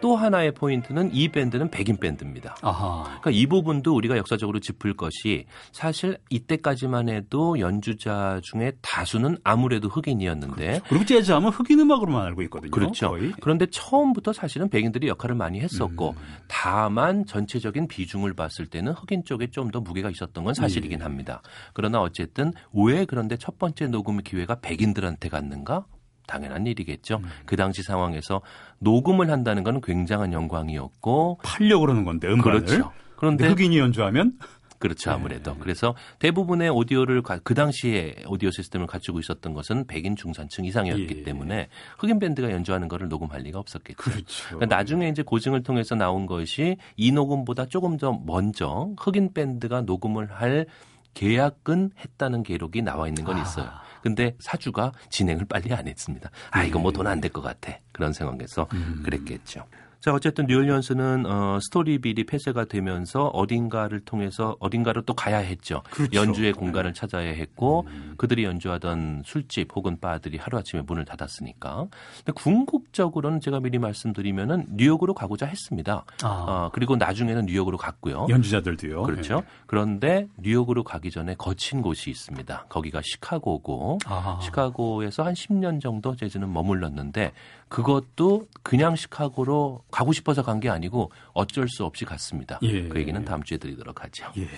또 0.00 0.16
하나의 0.16 0.52
포인트는 0.52 1.10
이 1.12 1.28
밴드는 1.28 1.70
백인 1.70 1.96
밴드입니다. 1.98 2.56
아하. 2.62 3.04
그러니까 3.04 3.30
이 3.30 3.46
부분도 3.46 3.94
우리가 3.94 4.16
역사적으로 4.16 4.58
짚을 4.58 4.94
것이 4.96 5.46
사실 5.72 6.18
이때까지만 6.30 7.08
해도 7.08 7.60
연주자 7.60 8.40
중에 8.42 8.72
다수는 8.82 9.38
아무래도 9.44 9.88
흑인이었는데 9.88 10.66
그렇죠. 10.66 10.84
그리고 10.88 11.04
재즈하면 11.04 11.52
흑인 11.52 11.78
음악으로만 11.80 12.26
알고 12.26 12.42
있거든요. 12.42 12.70
그렇죠. 12.70 13.10
거의. 13.10 13.32
그런데 13.40 13.66
처음부터 13.70 14.32
사실은 14.32 14.68
백인들이 14.68 15.06
역할을 15.08 15.36
많이 15.36 15.60
했었고 15.60 16.10
음. 16.10 16.16
다만 16.48 17.24
전체적인 17.26 17.86
비중을 17.88 18.34
봤을 18.34 18.66
때는 18.66 18.92
흑인 18.92 19.22
쪽에 19.24 19.46
좀 19.50 19.68
더 19.68 19.80
무게가 19.80 20.08
있었던 20.08 20.44
건 20.44 20.54
사실이긴 20.54 21.00
예. 21.00 21.02
합니다. 21.02 21.42
그러나 21.74 22.00
어쨌든 22.00 22.52
왜 22.72 23.04
그런데 23.04 23.36
첫 23.36 23.58
번째 23.58 23.88
녹음 23.88 24.18
기회가 24.22 24.60
백인들한테 24.60 25.28
갔는가? 25.28 25.84
당연한 26.28 26.66
일이겠죠. 26.66 27.16
음. 27.16 27.28
그 27.44 27.56
당시 27.56 27.82
상황에서 27.82 28.42
녹음을 28.78 29.30
한다는 29.30 29.64
건 29.64 29.80
굉장한 29.80 30.32
영광이었고 30.32 31.40
팔려고 31.42 31.80
그러는 31.80 32.04
건데 32.04 32.28
음반을. 32.28 32.60
그렇죠. 32.60 32.92
그런데 33.16 33.48
흑인이 33.48 33.76
연주하면 33.76 34.38
그렇죠 34.78 35.10
아무래도 35.10 35.52
네. 35.54 35.58
그래서 35.60 35.94
대부분의 36.20 36.70
오디오를 36.70 37.22
그 37.22 37.54
당시에 37.54 38.22
오디오 38.26 38.50
시스템을 38.50 38.86
갖추고 38.86 39.18
있었던 39.18 39.52
것은 39.52 39.86
백인 39.86 40.14
중산층 40.14 40.64
이상이었기 40.64 41.16
예. 41.18 41.22
때문에 41.24 41.68
흑인 41.98 42.18
밴드가 42.20 42.50
연주하는 42.52 42.86
것을 42.88 43.08
녹음할 43.08 43.40
리가 43.42 43.58
없었겠죠. 43.58 43.96
그렇죠. 43.96 44.56
그러니까 44.56 44.76
나중에 44.76 45.08
이제 45.08 45.22
고증을 45.22 45.64
통해서 45.64 45.96
나온 45.96 46.26
것이 46.26 46.76
이 46.96 47.10
녹음보다 47.10 47.66
조금 47.66 47.96
더 47.96 48.12
먼저 48.24 48.90
흑인 48.98 49.32
밴드가 49.32 49.82
녹음을 49.82 50.30
할 50.30 50.66
계약은 51.14 51.90
했다는 51.98 52.44
기록이 52.44 52.82
나와 52.82 53.08
있는 53.08 53.24
건 53.24 53.40
있어요. 53.40 53.66
아. 53.66 53.87
근데 54.02 54.34
사주가 54.40 54.92
진행을 55.10 55.46
빨리 55.46 55.72
안 55.72 55.86
했습니다. 55.88 56.30
아, 56.50 56.62
이거 56.64 56.78
뭐 56.78 56.92
돈 56.92 57.06
안 57.06 57.20
될 57.20 57.30
것 57.32 57.40
같아. 57.42 57.72
그런 57.92 58.12
상황에서 58.12 58.66
음. 58.72 59.02
그랬겠죠. 59.04 59.64
자, 60.00 60.12
어쨌든 60.14 60.46
뉴올리언스는 60.46 61.26
어, 61.26 61.58
스토리빌이 61.60 62.24
폐쇄가 62.24 62.66
되면서 62.66 63.26
어딘가를 63.28 64.00
통해서 64.00 64.56
어딘가로 64.60 65.02
또 65.02 65.14
가야 65.14 65.38
했죠. 65.38 65.82
그렇죠. 65.90 66.20
연주의 66.20 66.52
공간을 66.52 66.94
찾아야 66.94 67.32
했고 67.32 67.84
음. 67.88 68.14
그들이 68.16 68.44
연주하던 68.44 69.22
술집 69.26 69.74
혹은 69.74 69.98
바들이 69.98 70.38
하루아침에 70.38 70.82
문을 70.82 71.04
닫았으니까. 71.04 71.88
근데 72.18 72.32
궁극적으로는 72.32 73.40
제가 73.40 73.58
미리 73.58 73.78
말씀드리면은 73.78 74.66
뉴욕으로 74.70 75.14
가고자 75.14 75.46
했습니다. 75.46 76.04
아. 76.22 76.28
어, 76.28 76.70
그리고 76.72 76.94
나중에는 76.94 77.46
뉴욕으로 77.46 77.76
갔고요. 77.76 78.28
연주자들도요. 78.28 79.02
그렇죠. 79.02 79.36
네. 79.36 79.46
그런데 79.66 80.28
뉴욕으로 80.36 80.84
가기 80.84 81.10
전에 81.10 81.34
거친 81.34 81.82
곳이 81.82 82.08
있습니다. 82.10 82.66
거기가 82.68 83.00
시카고고 83.02 83.98
아. 84.06 84.38
시카고에서 84.42 85.24
한 85.24 85.34
10년 85.34 85.80
정도 85.80 86.14
재즈는 86.14 86.52
머물렀는데 86.52 87.32
그것도 87.68 88.46
그냥 88.62 88.96
시카고로 88.96 89.82
가고 89.90 90.12
싶어서 90.12 90.42
간 90.42 90.58
게 90.60 90.68
아니고 90.68 91.12
어쩔 91.34 91.68
수 91.68 91.84
없이 91.84 92.04
갔습니다. 92.04 92.58
예. 92.62 92.88
그 92.88 92.98
얘기는 92.98 93.24
다음 93.24 93.42
주에 93.42 93.58
드리도록 93.58 94.02
하죠. 94.04 94.26
예. 94.38 94.48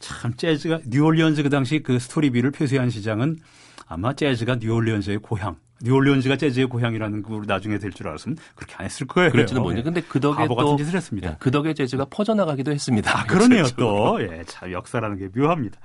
참 0.00 0.34
재즈가 0.34 0.80
뉴올리언즈 0.86 1.42
그 1.42 1.50
당시 1.50 1.80
그 1.80 1.98
스토리빌을 1.98 2.50
폐쇄한 2.50 2.90
시장은 2.90 3.38
아마 3.86 4.12
재즈가 4.12 4.56
뉴올리언즈의 4.56 5.18
고향, 5.18 5.56
뉴올리언즈가 5.82 6.36
재즈의 6.36 6.66
고향이라는 6.68 7.22
걸 7.22 7.42
나중에 7.46 7.78
될 7.78 7.92
줄 7.92 8.08
알았으면 8.08 8.36
그렇게 8.54 8.74
안 8.76 8.84
했을 8.86 9.06
거예요. 9.06 9.30
그렇지는 9.30 9.62
모르죠. 9.62 9.78
예. 9.78 9.82
근데 9.82 10.00
그 10.00 10.18
덕에 10.20 10.46
또 10.48 10.54
같은 10.54 10.76
짓을 10.78 10.94
했습니다. 10.96 11.30
예, 11.30 11.36
그 11.38 11.50
덕에 11.50 11.74
재즈가 11.74 12.06
퍼져나가기도 12.06 12.72
했습니다. 12.72 13.16
아, 13.18 13.24
그러네요 13.26 13.64
또. 13.76 14.20
예, 14.22 14.42
참 14.46 14.72
역사라는 14.72 15.18
게 15.18 15.28
묘합니다. 15.38 15.78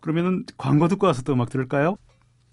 그러면은 0.00 0.44
광고 0.56 0.88
듣고 0.88 1.06
와서 1.06 1.22
또 1.22 1.34
음악 1.34 1.50
들을까요? 1.50 1.96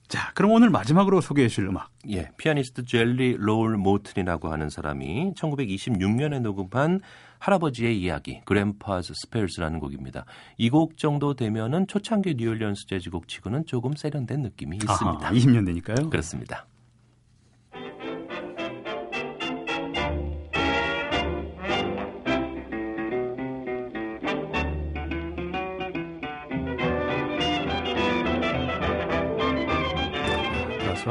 자, 0.09 0.31
그럼 0.33 0.51
오늘 0.51 0.71
마지막으로 0.71 1.21
소개해 1.21 1.47
주실 1.47 1.67
음악. 1.67 1.91
예, 2.09 2.31
피아니스트 2.37 2.85
젤리 2.85 3.37
로울 3.37 3.77
모튼이라고 3.77 4.51
하는 4.51 4.69
사람이 4.69 5.33
1926년에 5.35 6.41
녹음한 6.41 6.99
할아버지의 7.37 8.01
이야기, 8.01 8.41
Grandpa's 8.45 9.13
Spells라는 9.15 9.79
곡입니다. 9.79 10.25
이 10.57 10.69
곡 10.71 10.97
정도 10.97 11.35
되면은 11.35 11.85
초창기 11.87 12.35
뉴올리언스 12.37 12.87
재즈곡 12.87 13.27
치고는 13.27 13.65
조금 13.67 13.93
세련된 13.93 14.41
느낌이 14.41 14.77
있습니다. 14.77 15.27
아하, 15.27 15.31
20년 15.31 15.65
되니까요. 15.67 16.09
그렇습니다. 16.09 16.65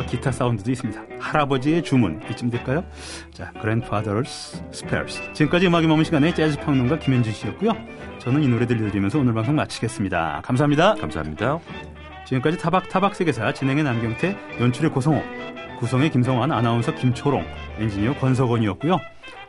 기타 0.08 0.32
사운드도 0.32 0.70
있습니다. 0.70 1.00
할아버지의 1.20 1.82
주문 1.82 2.20
이쯤 2.30 2.50
될까요? 2.50 2.84
자, 3.32 3.52
Grandfather's 3.60 4.62
Spares. 4.72 5.32
지금까지 5.34 5.66
음악이 5.66 5.86
머문 5.86 6.04
시간에 6.04 6.32
재즈 6.32 6.58
평론가 6.60 6.98
김현준 6.98 7.32
씨였고요. 7.32 7.72
저는 8.18 8.42
이 8.42 8.48
노래 8.48 8.66
들려드리면서 8.66 9.18
오늘 9.18 9.34
방송 9.34 9.54
마치겠습니다. 9.54 10.42
감사합니다. 10.44 10.94
감사합니다. 10.94 11.58
지금까지 12.26 12.58
타박타박 12.58 13.14
세계사 13.14 13.52
진행의 13.52 13.84
남경태, 13.84 14.36
연출의 14.60 14.90
고성호, 14.90 15.22
구성의 15.78 16.10
김성환, 16.10 16.52
아나운서 16.52 16.94
김초롱, 16.94 17.44
엔지니어 17.78 18.14
권석원이었고요. 18.14 18.98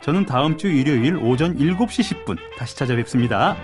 저는 0.02 0.26
다음 0.26 0.58
주 0.58 0.68
일요일 0.68 1.18
오전 1.18 1.58
7시 1.58 2.26
10분 2.26 2.38
다시 2.58 2.78
찾아뵙습니다. 2.78 3.58